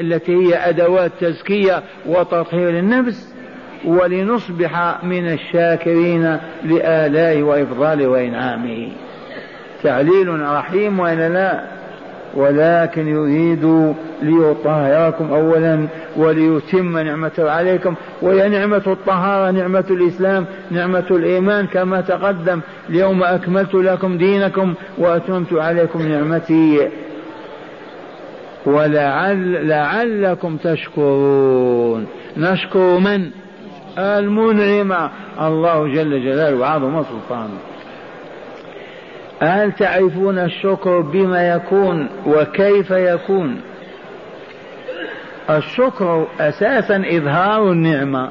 التي 0.00 0.32
هي 0.32 0.68
أدوات 0.68 1.12
تزكية 1.20 1.82
وتطهير 2.06 2.68
النفس 2.68 3.34
ولنصبح 3.84 5.04
من 5.04 5.32
الشاكرين 5.32 6.38
لآلائه 6.64 7.42
وإفضاله 7.42 8.06
وإنعامه. 8.06 8.88
تعليل 9.82 10.40
رحيم 10.40 11.00
وإلا 11.00 11.28
لا؟ 11.28 11.64
ولكن 12.34 13.08
يريد 13.08 13.94
ليطهركم 14.22 15.32
أولا 15.32 15.86
وليتم 16.16 16.98
نعمته 16.98 17.50
عليكم. 17.50 17.94
وهي 18.22 18.48
نعمة 18.48 18.82
الطهارة 18.86 19.50
نعمة 19.50 19.84
الإسلام 19.90 20.46
نعمة 20.70 21.06
الإيمان. 21.10 21.66
كما 21.66 22.00
تقدم 22.00 22.60
اليوم 22.90 23.22
أكملت 23.22 23.74
لكم 23.74 24.18
دينكم 24.18 24.74
وأتممت 24.98 25.52
عليكم 25.52 26.08
نعمتي. 26.08 26.88
ولعل 28.66 29.68
لعلكم 29.68 30.56
تشكرون. 30.56 32.06
نشكر 32.36 32.98
من؟ 32.98 33.30
المنعم. 33.98 35.10
الله 35.40 35.94
جل 35.94 36.24
جلاله 36.24 36.56
وعظم 36.56 37.02
سلطانه. 37.02 37.58
هل 39.40 39.72
تعرفون 39.72 40.38
الشكر 40.38 41.00
بما 41.00 41.48
يكون 41.48 42.08
وكيف 42.26 42.90
يكون؟ 42.90 43.60
الشكر 45.50 46.26
أساسا 46.40 47.04
إظهار 47.10 47.70
النعمة. 47.72 48.30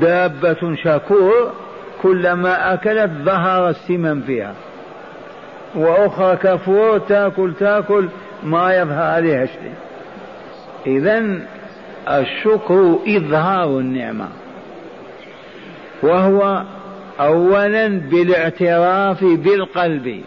دابة 0.00 0.74
شكور 0.84 1.52
كلما 2.02 2.74
أكلت 2.74 3.10
ظهر 3.24 3.68
السمن 3.68 4.20
فيها. 4.20 4.54
وأخرى 5.74 6.36
كفور 6.36 6.98
تاكل 6.98 7.52
تاكل 7.60 8.08
ما 8.44 8.74
يظهر 8.74 9.02
عليها 9.02 9.46
شيء. 9.46 9.72
اذا 10.86 11.38
الشكر 12.08 12.98
إظهار 13.06 13.78
النعمة. 13.78 14.28
وهو 16.02 16.62
اولا 17.20 17.88
بالاعتراف 17.88 19.24
بالقلب 19.24 20.22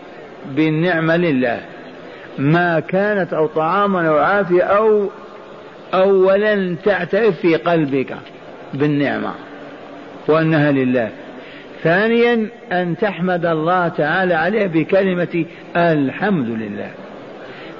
بالنعمة 0.56 1.18
لله. 1.18 1.60
ما 2.38 2.80
كانت 2.80 3.34
أو 3.34 3.48
طعاما 3.48 4.10
أو 4.10 4.18
عافية 4.18 4.64
أو 4.64 5.10
اولا 5.94 6.76
تعترف 6.86 7.40
في 7.40 7.56
قلبك 7.56 8.16
بالنعمة 8.74 9.32
وأنها 10.28 10.72
لله. 10.72 11.10
ثانيا 11.84 12.48
أن 12.72 12.98
تحمد 12.98 13.46
الله 13.46 13.88
تعالى 13.88 14.34
عليه 14.34 14.68
بكلمة 14.68 15.46
الحمد 15.76 16.48
لله. 16.48 16.92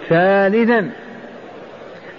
ثالثا 0.10 0.90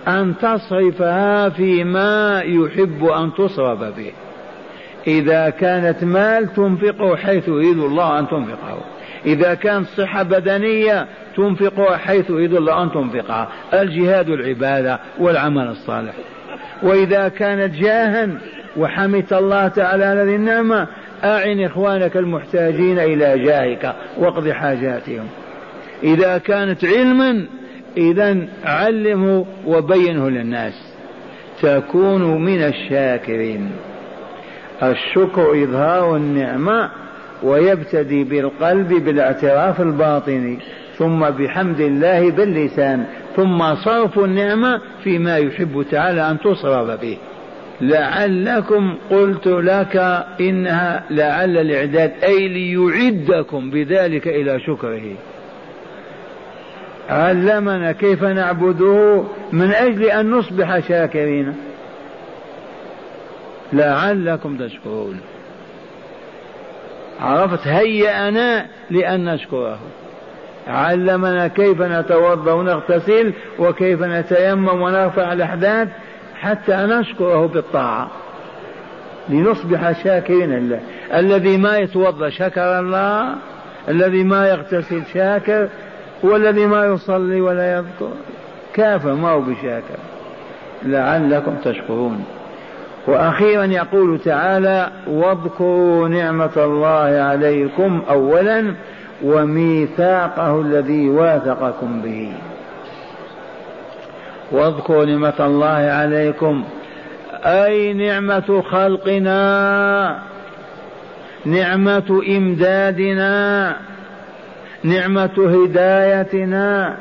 أن 0.09 0.35
تصرفها 0.39 1.49
فيما 1.49 2.43
يحب 2.45 3.05
أن 3.05 3.35
تصرف 3.35 3.81
به. 3.81 4.13
إذا 5.07 5.51
كانت 5.51 6.05
مال 6.05 6.55
تنفقه 6.55 7.17
حيث 7.17 7.49
يريد 7.49 7.79
الله 7.79 8.19
أن 8.19 8.29
تنفقه. 8.29 8.79
إذا 9.27 9.55
كانت 9.55 9.87
صحة 9.87 10.23
بدنية 10.23 11.07
تنفقها 11.37 11.97
حيث 11.97 12.31
يريد 12.31 12.55
الله 12.55 12.83
أن 12.83 12.93
تنفقها 12.93 13.49
الجهاد 13.75 14.29
العبادة 14.29 14.99
والعمل 15.19 15.69
الصالح. 15.69 16.15
وإذا 16.83 17.29
كانت 17.29 17.75
جاها 17.75 18.29
وحمدت 18.77 19.33
الله 19.33 19.69
تعالى 19.69 20.05
هذه 20.05 20.37
النعمة 20.37 20.87
أعن 21.25 21.61
إخوانك 21.61 22.17
المحتاجين 22.17 22.99
إلى 22.99 23.39
جاهك 23.45 23.95
واقض 24.19 24.49
حاجاتهم. 24.49 25.27
إذا 26.03 26.39
كانت 26.39 26.85
علما 26.85 27.47
إذا 27.97 28.49
علمه 28.65 29.47
وبينه 29.67 30.31
للناس. 30.31 30.95
تكون 31.63 32.45
من 32.45 32.63
الشاكرين. 32.63 33.71
الشكر 34.83 35.65
إظهار 35.65 36.17
النعمة 36.17 36.91
ويبتدي 37.43 38.25
بالقلب 38.25 38.89
بالاعتراف 38.89 39.81
الباطني 39.81 40.59
ثم 40.97 41.31
بحمد 41.31 41.81
الله 41.81 42.31
باللسان. 42.31 43.07
ثم 43.37 43.75
صرف 43.75 44.19
النعمة 44.19 44.81
فيما 45.05 45.39
يحب 45.39 45.85
تعالى 45.91 46.31
أن 46.31 46.39
تصرف 46.39 47.01
به. 47.01 47.19
لعلكم 47.81 48.97
قلت 49.11 49.47
لك 49.47 50.25
إنها 50.41 51.03
لعل 51.11 51.59
الإعداد 51.59 52.13
أي 52.25 52.49
ليعدكم 52.49 53.71
بذلك 53.71 54.29
إلى 54.29 54.61
شكره. 54.61 55.03
علمنا 57.11 57.93
كيف 57.93 58.25
نعبده 58.25 59.25
من 59.53 59.71
أجل 59.71 60.05
أن 60.05 60.31
نصبح 60.31 60.89
شاكرين. 60.89 61.55
لعلكم 63.73 64.57
تشكرون. 64.57 65.21
عرفت؟ 67.21 67.67
هيأنا 67.67 68.67
لأن 68.91 69.25
نشكره. 69.25 69.79
علمنا 70.67 71.49
كيف 71.49 71.83
نتوضأ 71.83 72.53
ونغتسل 72.53 73.33
وكيف 73.59 74.03
نتيمم 74.03 74.83
ونرفع 74.83 75.33
الأحداث 75.33 75.89
حتى 76.43 76.77
نشكره 76.77 77.47
بالطاعة. 77.47 78.11
لنصبح 79.29 80.03
شاكرين 80.05 80.51
لله. 80.51 80.81
الذي 81.15 81.57
ما 81.57 81.79
يتوضأ 81.79 82.29
شكر 82.29 82.79
الله 82.79 83.35
الذي 83.89 84.25
ما 84.25 84.49
يغتسل 84.49 85.03
شاكر 85.15 85.69
والذي 86.23 86.67
ما 86.67 86.85
يصلي 86.87 87.41
ولا 87.41 87.77
يذكر. 87.77 88.13
كافر 88.75 89.15
ما 89.15 89.31
هو 89.31 89.41
بشاكر. 89.41 89.99
لعلكم 90.83 91.55
تشكرون. 91.65 92.25
وأخيرا 93.07 93.65
يقول 93.65 94.19
تعالى 94.19 94.91
واذكروا 95.07 96.09
نعمة 96.09 96.57
الله 96.57 97.23
عليكم 97.23 98.03
اولا 98.11 98.75
وميثاقه 99.25 100.61
الذي 100.61 101.09
واثقكم 101.09 102.03
به. 102.03 102.33
واذكروا 104.53 105.05
نعمة 105.05 105.35
الله 105.41 105.69
عليكم. 105.69 106.65
أي 107.45 107.93
نعمة 107.93 108.63
خلقنا؟ 108.71 110.19
نعمة 111.45 112.23
إمدادنا؟ 112.29 113.77
نعمة 114.85 115.65
هدايتنا؟ 115.65 116.97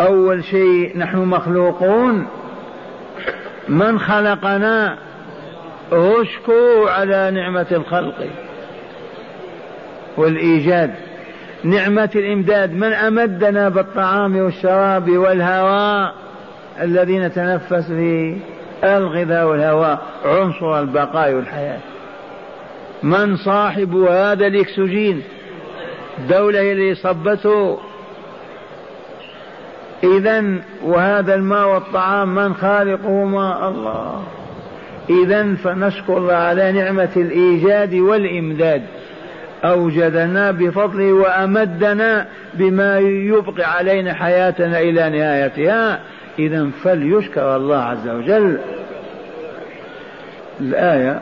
أول 0.00 0.44
شيء 0.44 0.98
نحن 0.98 1.18
مخلوقون. 1.18 2.26
من 3.68 3.98
خلقنا؟ 3.98 4.96
اشكروا 5.92 6.90
على 6.90 7.30
نعمة 7.30 7.66
الخلق 7.72 8.26
والإيجاد. 10.16 10.94
نعمة 11.64 12.10
الإمداد 12.14 12.72
من 12.72 12.92
أمدنا 12.92 13.68
بالطعام 13.68 14.36
والشراب 14.36 15.10
والهواء؟ 15.10 16.14
الذي 16.82 17.18
نتنفس 17.18 17.86
فيه 17.86 18.36
الغذاء 18.84 19.46
والهواء 19.46 19.98
عنصر 20.24 20.80
البقاء 20.80 21.32
والحياة. 21.32 21.80
من 23.02 23.36
صاحب 23.36 23.96
هذا 23.96 24.46
الإكسجين؟ 24.46 25.22
الدولة 26.18 26.72
اللي 26.72 26.94
صبته. 26.94 27.78
إذا 30.04 30.44
وهذا 30.84 31.34
الماء 31.34 31.68
والطعام 31.68 32.34
من 32.34 32.54
خالقه؟ 32.54 33.24
ما 33.24 33.68
الله. 33.68 34.22
إذا 35.10 35.54
فنشكر 35.54 36.16
الله 36.16 36.34
على 36.34 36.72
نعمة 36.72 37.10
الإيجاد 37.16 37.94
والإمداد. 37.94 38.82
أوجدنا 39.64 40.50
بفضله 40.50 41.12
وأمدنا 41.12 42.26
بما 42.54 42.98
يبقي 42.98 43.64
علينا 43.64 44.14
حياتنا 44.14 44.80
إلى 44.80 45.10
نهايتها. 45.10 46.00
إذا 46.38 46.70
فليشكر 46.82 47.56
الله 47.56 47.76
عز 47.76 48.08
وجل. 48.08 48.58
الآية 50.60 51.20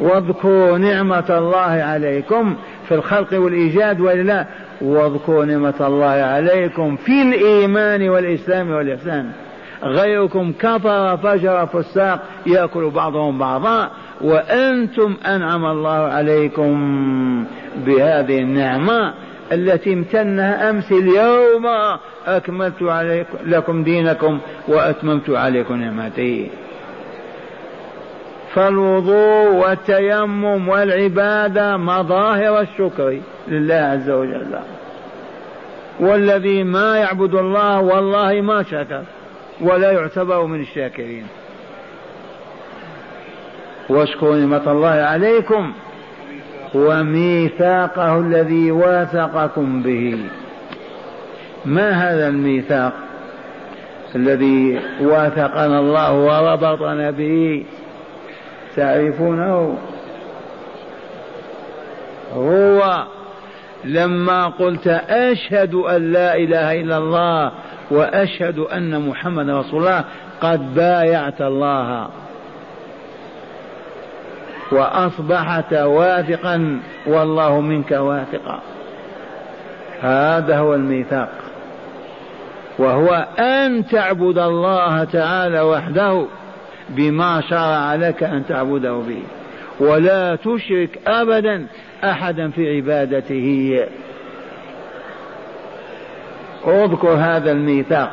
واذكروا 0.00 0.78
نعمة 0.78 1.38
الله 1.38 1.82
عليكم 1.82 2.56
في 2.88 2.94
الخلق 2.94 3.40
والإيجاد 3.40 4.00
وإلا 4.00 4.46
واذكروا 4.80 5.44
نعمة 5.44 5.74
الله 5.80 6.06
عليكم 6.06 6.96
في 6.96 7.22
الإيمان 7.22 8.08
والإسلام 8.08 8.70
والإحسان. 8.70 9.30
غيركم 9.82 10.52
كفر 10.52 11.16
فجر 11.16 11.66
فساق 11.66 12.22
يأكل 12.46 12.90
بعضهم 12.90 13.38
بعضا. 13.38 13.90
وأنتم 14.20 15.16
أنعم 15.26 15.66
الله 15.66 15.90
عليكم 15.90 16.74
بهذه 17.86 18.38
النعمة. 18.38 19.14
التي 19.52 19.92
امتنها 19.92 20.70
أمس 20.70 20.92
اليوم 20.92 21.66
أكملت 22.26 22.82
عليكم 22.82 23.38
لكم 23.46 23.84
دينكم 23.84 24.38
وأتممت 24.68 25.30
عليكم 25.30 25.74
نعمتي. 25.74 26.50
فالوضوء 28.54 29.54
والتيمم 29.54 30.68
والعبادة 30.68 31.76
مظاهر 31.76 32.60
الشكر 32.60 33.18
لله 33.48 33.74
عز 33.74 34.10
وجل. 34.10 34.58
والذي 36.00 36.64
ما 36.64 36.98
يعبد 36.98 37.34
الله 37.34 37.80
والله 37.80 38.40
ما 38.40 38.62
شكر 38.62 39.02
ولا 39.60 39.92
يعتبر 39.92 40.44
من 40.44 40.60
الشاكرين. 40.60 41.26
واشكروا 43.88 44.36
نعمة 44.36 44.72
الله 44.72 44.88
عليكم. 44.88 45.72
وميثاقه 46.74 48.18
الذي 48.18 48.70
واثقكم 48.70 49.82
به. 49.82 50.18
ما 51.64 51.90
هذا 51.90 52.28
الميثاق 52.28 52.92
الذي 54.14 54.80
واثقنا 55.00 55.78
الله 55.78 56.12
وربطنا 56.12 57.10
به؟ 57.10 57.64
تعرفونه؟ 58.76 59.78
هو 62.34 63.04
لما 63.84 64.46
قلت 64.46 64.86
أشهد 65.08 65.74
أن 65.74 66.12
لا 66.12 66.36
إله 66.36 66.80
إلا 66.80 66.98
الله 66.98 67.52
وأشهد 67.90 68.58
أن 68.58 69.08
محمد 69.08 69.50
رسول 69.50 69.80
الله 69.80 70.04
قد 70.40 70.74
بايعت 70.74 71.42
الله. 71.42 72.08
وأصبحت 74.72 75.72
واثقا 75.72 76.80
والله 77.06 77.60
منك 77.60 77.90
واثقا. 77.90 78.60
هذا 80.00 80.58
هو 80.58 80.74
الميثاق. 80.74 81.30
وهو 82.78 83.26
أن 83.38 83.86
تعبد 83.86 84.38
الله 84.38 85.04
تعالى 85.04 85.60
وحده 85.60 86.26
بما 86.88 87.40
شرع 87.40 87.94
لك 87.94 88.22
أن 88.22 88.46
تعبده 88.46 88.92
به 88.92 89.22
ولا 89.80 90.36
تشرك 90.36 90.98
أبدا 91.06 91.66
أحدا 92.04 92.50
في 92.50 92.76
عبادته. 92.76 93.80
اذكر 96.66 97.08
هذا 97.08 97.52
الميثاق. 97.52 98.10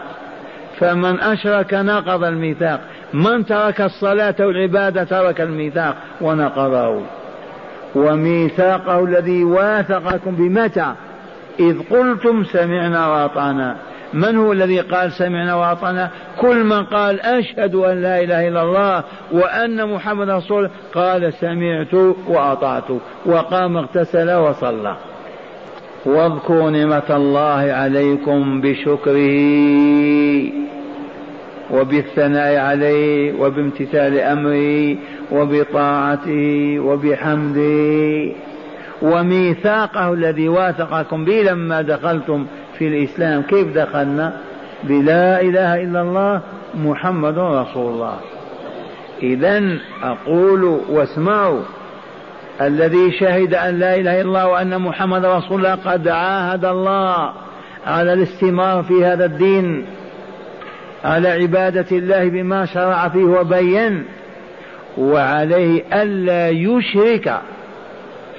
فمن 0.79 1.19
أشرك 1.19 1.73
نقض 1.73 2.23
الميثاق. 2.23 2.81
من 3.13 3.45
ترك 3.45 3.81
الصلاة 3.81 4.35
والعبادة 4.39 5.03
ترك 5.03 5.41
الميثاق 5.41 5.95
ونقضه. 6.21 7.01
وميثاقه 7.95 9.03
الذي 9.03 9.43
واثقكم 9.43 10.35
بمتى؟ 10.35 10.93
إذ 11.59 11.77
قلتم 11.89 12.43
سمعنا 12.43 13.07
وأطعنا. 13.07 13.75
من 14.13 14.35
هو 14.35 14.51
الذي 14.51 14.79
قال 14.79 15.11
سمعنا 15.11 15.55
وأطعنا؟ 15.55 16.09
كل 16.39 16.63
من 16.63 16.83
قال 16.83 17.21
أشهد 17.21 17.75
أن 17.75 18.01
لا 18.01 18.19
إله 18.19 18.47
إلا 18.47 18.63
الله 18.63 19.03
وأن 19.31 19.93
محمد 19.93 20.29
رسول 20.29 20.69
قال 20.93 21.33
سمعت 21.33 21.93
وأطعت. 22.27 22.91
وقام 23.25 23.77
اغتسل 23.77 24.33
وصلى. 24.33 24.95
واذكروا 26.05 26.69
نعمة 26.69 27.09
الله 27.09 27.73
عليكم 27.73 28.61
بشكره. 28.61 30.64
وبالثناء 31.71 32.57
عليه 32.57 33.33
وبامتثال 33.41 34.19
أمره 34.19 34.95
وبطاعته 35.31 36.79
وبحمده. 36.79 38.31
وميثاقه 39.01 40.13
الذي 40.13 40.49
واثقكم 40.49 41.25
به 41.25 41.41
لما 41.41 41.81
دخلتم 41.81 42.45
في 42.77 42.87
الإسلام. 42.87 43.41
كيف 43.41 43.77
دخلنا؟ 43.77 44.33
بلا 44.83 45.41
إله 45.41 45.83
إلا 45.83 46.01
الله 46.01 46.41
محمد 46.75 47.37
رسول 47.37 47.93
الله. 47.93 48.17
اذا 49.23 49.77
أقول 50.03 50.63
واسمعوا. 50.89 51.61
الذي 52.61 53.11
شهد 53.11 53.53
أن 53.53 53.79
لا 53.79 53.95
إله 53.95 54.21
إلا 54.21 54.27
الله 54.27 54.47
وأن 54.47 54.81
محمد 54.81 55.25
رسول 55.25 55.65
الله 55.65 55.75
قد 55.75 56.07
عاهد 56.07 56.65
الله 56.65 57.33
على 57.87 58.13
الاستمرار 58.13 58.83
في 58.83 59.05
هذا 59.05 59.25
الدين. 59.25 59.85
على 61.05 61.29
عبادة 61.29 61.85
الله 61.91 62.29
بما 62.29 62.65
شرع 62.65 63.09
فيه 63.09 63.23
وبين 63.23 64.05
وعليه 64.97 65.83
ألا 65.93 66.49
يشرك 66.49 67.41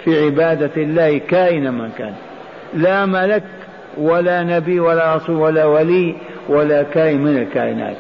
في 0.05 0.25
عبادة 0.25 0.71
الله 0.77 1.19
كائنا 1.19 1.71
من 1.71 1.91
كان. 1.99 2.15
لا 2.75 3.07
ملك 3.07 3.43
ولا 3.97 4.43
نبي 4.43 4.81
ولا 4.81 5.17
رسول 5.17 5.37
ولا 5.37 5.65
ولي 5.65 6.15
ولا 6.49 6.83
كائن 6.83 7.25
من 7.25 7.39
الكائنات. 7.39 7.97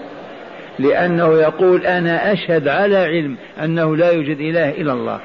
لأنه 0.79 1.35
يقول 1.35 1.87
أنا 1.87 2.33
أشهد 2.33 2.69
على 2.69 2.97
علم 2.97 3.37
أنه 3.65 3.97
لا 3.97 4.11
يوجد 4.11 4.41
إله 4.41 4.71
إلا 4.71 4.93
الله. 4.93 5.21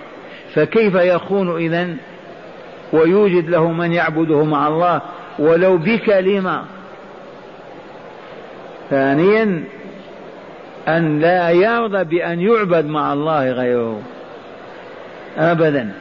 فكيف 0.53 0.95
يخون 0.95 1.55
إذن 1.55 1.97
ويوجد 2.93 3.49
له 3.49 3.71
من 3.71 3.93
يعبده 3.93 4.43
مع 4.43 4.67
الله؟ 4.67 5.01
ولو 5.39 5.77
بكلمة 5.77 6.61
ثانيا 8.91 9.63
أن 10.87 11.19
لا 11.19 11.49
يرضى 11.49 12.03
بأن 12.03 12.39
يعبد 12.39 12.85
مع 12.85 13.13
الله 13.13 13.51
غيره. 13.51 14.01
أبدا. 15.37 15.91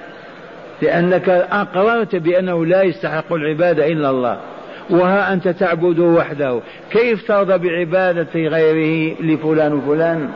لأنك 0.83 1.29
أقررت 1.29 2.17
بأنه 2.17 2.67
لا 2.67 2.83
يستحق 2.83 3.33
العبادة 3.33 3.87
إلا 3.87 4.11
الله. 4.11 4.39
وها 4.91 5.33
أنت 5.33 5.49
تعبده 5.49 6.03
وحده. 6.03 6.61
كيف 6.91 7.29
ترضى 7.29 7.59
بعبادة 7.59 8.41
غيره 8.49 9.17
لفلان 9.21 9.73
وفلان؟ 9.73 10.29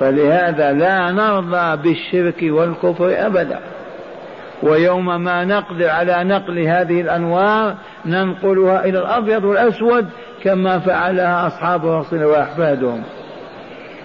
فلهذا 0.00 0.72
لا 0.72 1.10
نرضى 1.10 1.82
بالشرك 1.82 2.42
والكفر 2.42 3.26
أبدا. 3.26 3.58
ويوم 4.62 5.24
ما 5.24 5.44
نقدر 5.44 5.88
على 5.88 6.24
نقل 6.24 6.58
هذه 6.58 7.00
الأنوار 7.00 7.74
ننقلها 8.06 8.84
إلى 8.84 8.98
الأبيض 8.98 9.44
والأسود 9.44 10.06
كما 10.44 10.78
فعلها 10.78 11.46
أصحاب 11.46 11.84
الرسول 11.84 12.24
وأحفادهم. 12.24 13.02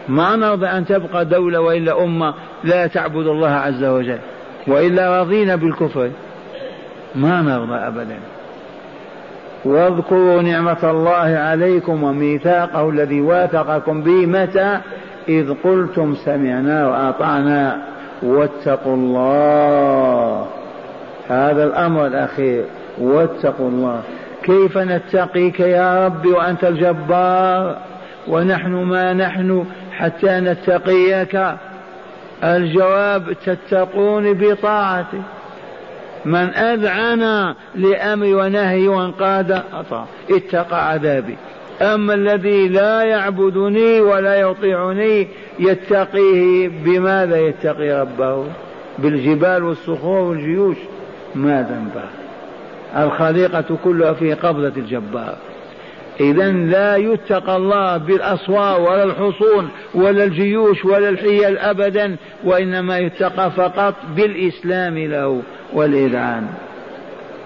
ما 0.09 0.35
نرضى 0.35 0.65
أن 0.65 0.85
تبقى 0.85 1.25
دولة 1.25 1.61
وإلا 1.61 2.03
أمة 2.03 2.33
لا 2.63 2.87
تعبد 2.87 3.27
الله 3.27 3.49
عز 3.49 3.83
وجل 3.83 4.19
وإلا 4.67 5.21
رضينا 5.21 5.55
بالكفر. 5.55 6.09
ما 7.15 7.41
نرضى 7.41 7.75
أبدا. 7.75 8.17
واذكروا 9.65 10.41
نعمة 10.41 10.91
الله 10.91 11.37
عليكم 11.37 12.03
وميثاقه 12.03 12.89
الذي 12.89 13.21
واثقكم 13.21 14.01
به 14.01 14.25
متى؟ 14.25 14.79
إذ 15.29 15.53
قلتم 15.63 16.15
سمعنا 16.15 16.87
وأطعنا 16.87 17.77
واتقوا 18.23 18.95
الله. 18.95 20.47
هذا 21.27 21.63
الأمر 21.63 22.07
الأخير 22.07 22.63
واتقوا 22.97 23.69
الله. 23.69 24.01
كيف 24.47 24.77
نتقيك 24.77 25.59
يا 25.59 26.05
رب 26.05 26.25
وأنت 26.25 26.63
الجبار؟ 26.63 27.77
ونحن 28.27 28.71
ما 28.71 29.13
نحن 29.13 29.65
حتى 29.91 30.29
نتقيك. 30.29 31.41
الجواب 32.43 33.33
تتقون 33.45 34.33
بطاعتي. 34.33 35.21
من 36.25 36.49
أذعن 36.55 37.53
لأمر 37.75 38.25
ونهي 38.25 38.87
وانقاد 38.87 39.51
أطاع. 39.51 40.05
اتقى 40.31 40.89
عذابي. 40.89 41.37
أما 41.81 42.13
الذي 42.13 42.67
لا 42.67 43.03
يعبدني 43.03 44.01
ولا 44.01 44.35
يطيعني 44.35 45.27
يتقيه 45.59 46.69
بماذا 46.85 47.37
يتقي 47.37 48.01
ربه؟ 48.01 48.45
بالجبال 48.99 49.63
والصخور 49.63 50.21
والجيوش. 50.21 50.77
ما 51.35 51.61
ذنبه؟ 51.61 52.26
الخليقة 52.97 53.77
كلها 53.83 54.13
في 54.13 54.33
قبضة 54.33 54.73
الجبار. 54.77 55.35
إذا 56.19 56.51
لا 56.51 56.95
يتقى 56.95 57.55
الله 57.55 57.97
بالأسوار 57.97 58.81
ولا 58.81 59.03
الحصون 59.03 59.69
ولا 59.95 60.23
الجيوش 60.23 60.85
ولا 60.85 61.09
الحيل 61.09 61.57
أبدا 61.57 62.15
وإنما 62.43 62.99
يتقى 62.99 63.51
فقط 63.51 63.93
بالإسلام 64.15 64.97
له 64.97 65.41
والإذعان. 65.73 66.47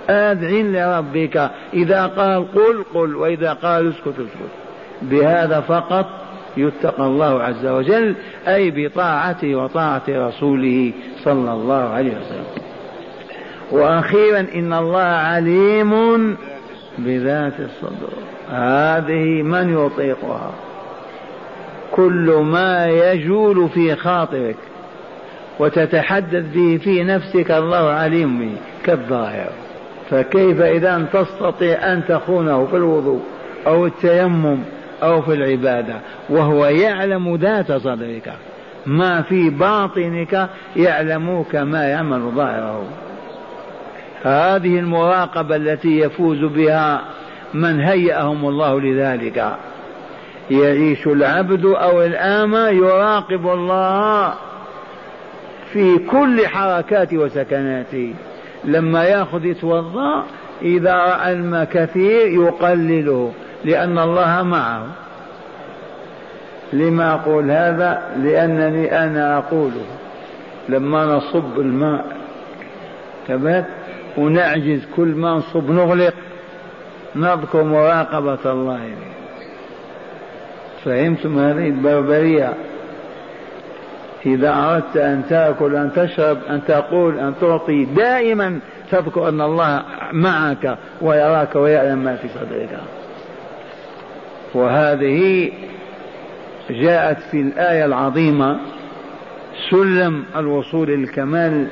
أذعن 0.10 0.74
لربك. 0.74 1.52
إذا 1.74 2.08
قال 2.08 2.52
قل 2.52 2.84
قل 2.94 3.16
وإذا 3.16 3.54
قال 3.54 3.90
اسكت 3.90 4.08
اسكت. 4.08 4.52
بهذا 5.02 5.60
فقط 5.60 6.06
يتقى 6.58 7.06
الله 7.06 7.44
عز 7.44 7.66
وجل 7.66 8.16
أي 8.48 8.72
بطاعته 8.72 9.56
وطاعة 9.56 10.04
رسوله 10.10 10.92
صلى 11.24 11.54
الله 11.54 11.90
عليه 11.90 12.12
وسلم. 12.12 12.71
وأخيرا 13.72 14.40
إن 14.56 14.74
الله 14.74 15.02
عليم 15.02 16.36
بذات 16.98 17.54
الصدور. 17.60 18.14
هذه 18.50 19.42
من 19.42 19.86
يطيقها؟ 19.86 20.52
كل 21.92 22.42
ما 22.44 22.88
يجول 22.88 23.70
في 23.70 23.96
خاطرك 23.96 24.56
وتتحدث 25.60 26.46
به 26.54 26.80
في 26.84 27.04
نفسك 27.04 27.52
الله 27.52 27.90
عليم 27.90 28.40
به 28.40 28.56
كالظاهر. 28.84 29.50
فكيف 30.10 30.62
إذا 30.62 31.08
تستطيع 31.14 31.94
أن 31.94 32.02
تخونه 32.08 32.66
في 32.66 32.76
الوضوء 32.76 33.22
أو 33.68 33.86
التيمم 33.86 34.58
أو 35.04 35.22
في 35.22 35.34
العبادة 35.34 35.96
وهو 36.30 36.66
يعلم 36.66 37.36
ذات 37.36 37.72
صدرك؟ 37.72 38.34
ما 38.86 39.22
في 39.22 39.50
باطنك 39.50 40.50
يعلم 40.76 41.46
كما 41.52 41.84
يعمل 41.84 42.32
ظاهره. 42.36 42.84
هذه 44.24 44.80
المراقبة 44.80 45.56
التي 45.56 46.00
يفوز 46.00 46.40
بها 46.40 47.02
من 47.54 47.80
هيأهم 47.80 48.46
الله 48.46 48.82
لذلك. 48.82 49.56
يعيش 50.52 51.08
العبد 51.08 51.66
أو 51.66 52.02
الآمة 52.02 52.68
يراقب 52.68 53.48
الله 53.48 54.34
في 55.74 55.98
كل 55.98 56.48
حركات 56.48 57.14
وسكناته. 57.14 58.14
لما 58.64 59.04
يأخذ 59.04 59.46
يتوضا 59.46 60.24
إذا 60.62 60.96
رأى 60.96 61.32
الماء 61.32 61.66
كثير 61.66 62.28
يقلله 62.28 63.32
لأن 63.66 64.00
الله 64.00 64.44
معه. 64.44 64.86
لما 66.74 67.14
أقول 67.14 67.52
هذا؟ 67.52 68.02
لأنني 68.18 69.04
أنا 69.04 69.38
أقوله. 69.38 69.86
لما 70.70 71.06
نصب 71.06 71.60
الماء 71.60 72.06
ثبت 73.28 73.66
ونعجز 74.18 74.82
كل 74.96 75.08
ما 75.08 75.32
نصب 75.32 75.72
نغلق 75.72 76.14
نذكر 77.16 77.64
مراقبة 77.64 78.52
الله. 78.52 78.80
فهمتم 80.86 81.40
هذه 81.40 81.68
البربرية؟ 81.68 82.54
إذا 84.26 84.54
أردت 84.54 84.98
أن 84.98 85.24
تأكل 85.30 85.76
أن 85.76 85.92
تشرب 85.96 86.38
أن 86.50 86.62
تقول 86.68 87.20
أن 87.20 87.34
تعطي 87.42 87.86
دائما 87.86 88.60
تذكر 88.92 89.30
أن 89.30 89.42
الله 89.42 89.84
معك 90.12 90.78
ويراك 91.02 91.56
ويعلم 91.56 92.00
ما 92.00 92.16
في 92.16 92.28
صدرك. 92.28 92.80
وهذه 94.54 95.52
جاءت 96.70 97.20
في 97.20 97.42
الآية 97.42 97.86
العظيمة 97.86 98.60
سلم 99.70 100.24
الوصول 100.36 100.88
للكمال 100.88 101.68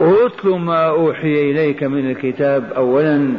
اتل 0.00 0.48
ما 0.48 0.88
أوحي 0.88 1.50
إليك 1.50 1.82
من 1.82 2.10
الكتاب 2.10 2.72
أولا 2.76 3.32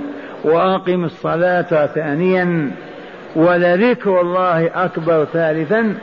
وأقم 0.44 1.04
الصلاة 1.04 1.86
ثانيا 1.86 2.72
ولذكر 3.36 4.22
الله 4.22 4.86
أكبر 4.86 5.26
ثالثا 5.26 5.96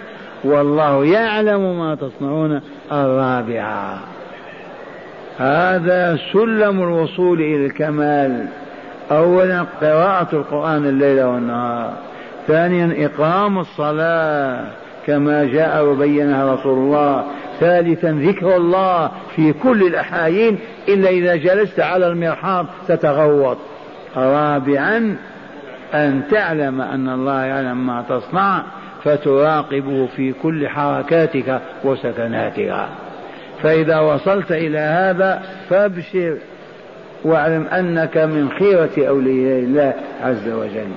والله 0.44 1.04
يعلم 1.04 1.78
ما 1.78 1.94
تصنعون 1.94 2.60
الرابعة. 2.92 3.98
هذا 5.38 6.18
سلم 6.32 6.82
الوصول 6.82 7.40
إلى 7.40 7.66
الكمال. 7.66 8.46
أولا 9.10 9.66
قراءة 9.80 10.28
القرآن 10.32 10.86
الليل 10.86 11.22
والنهار. 11.22 11.92
ثانيا 12.46 13.06
إقام 13.06 13.58
الصلاة 13.58 14.64
كما 15.06 15.44
جاء 15.44 15.84
وبينها 15.84 16.54
رسول 16.54 16.78
الله 16.78 17.24
ثالثا 17.60 18.08
ذكر 18.08 18.56
الله 18.56 19.10
في 19.36 19.52
كل 19.52 19.86
الأحايين 19.86 20.58
إلا 20.88 21.08
إذا 21.08 21.36
جلست 21.36 21.80
على 21.80 22.06
المرحاض 22.06 22.66
تتغوط. 22.88 23.58
رابعا 24.16 25.16
أن 25.94 26.22
تعلم 26.30 26.80
أن 26.80 27.08
الله 27.08 27.42
يعلم 27.44 27.86
ما 27.86 28.04
تصنع 28.08 28.62
فتراقبه 29.04 30.06
في 30.06 30.32
كل 30.32 30.68
حركاتك 30.68 31.60
وسكناتك. 31.84 32.86
فإذا 33.62 33.98
وصلت 34.00 34.52
إلى 34.52 34.78
هذا 34.78 35.42
فابشر 35.68 36.36
واعلم 37.24 37.66
أنك 37.66 38.16
من 38.16 38.50
خيرة 38.50 39.08
أولياء 39.08 39.58
الله 39.58 39.94
عز 40.22 40.48
وجل. 40.48 40.94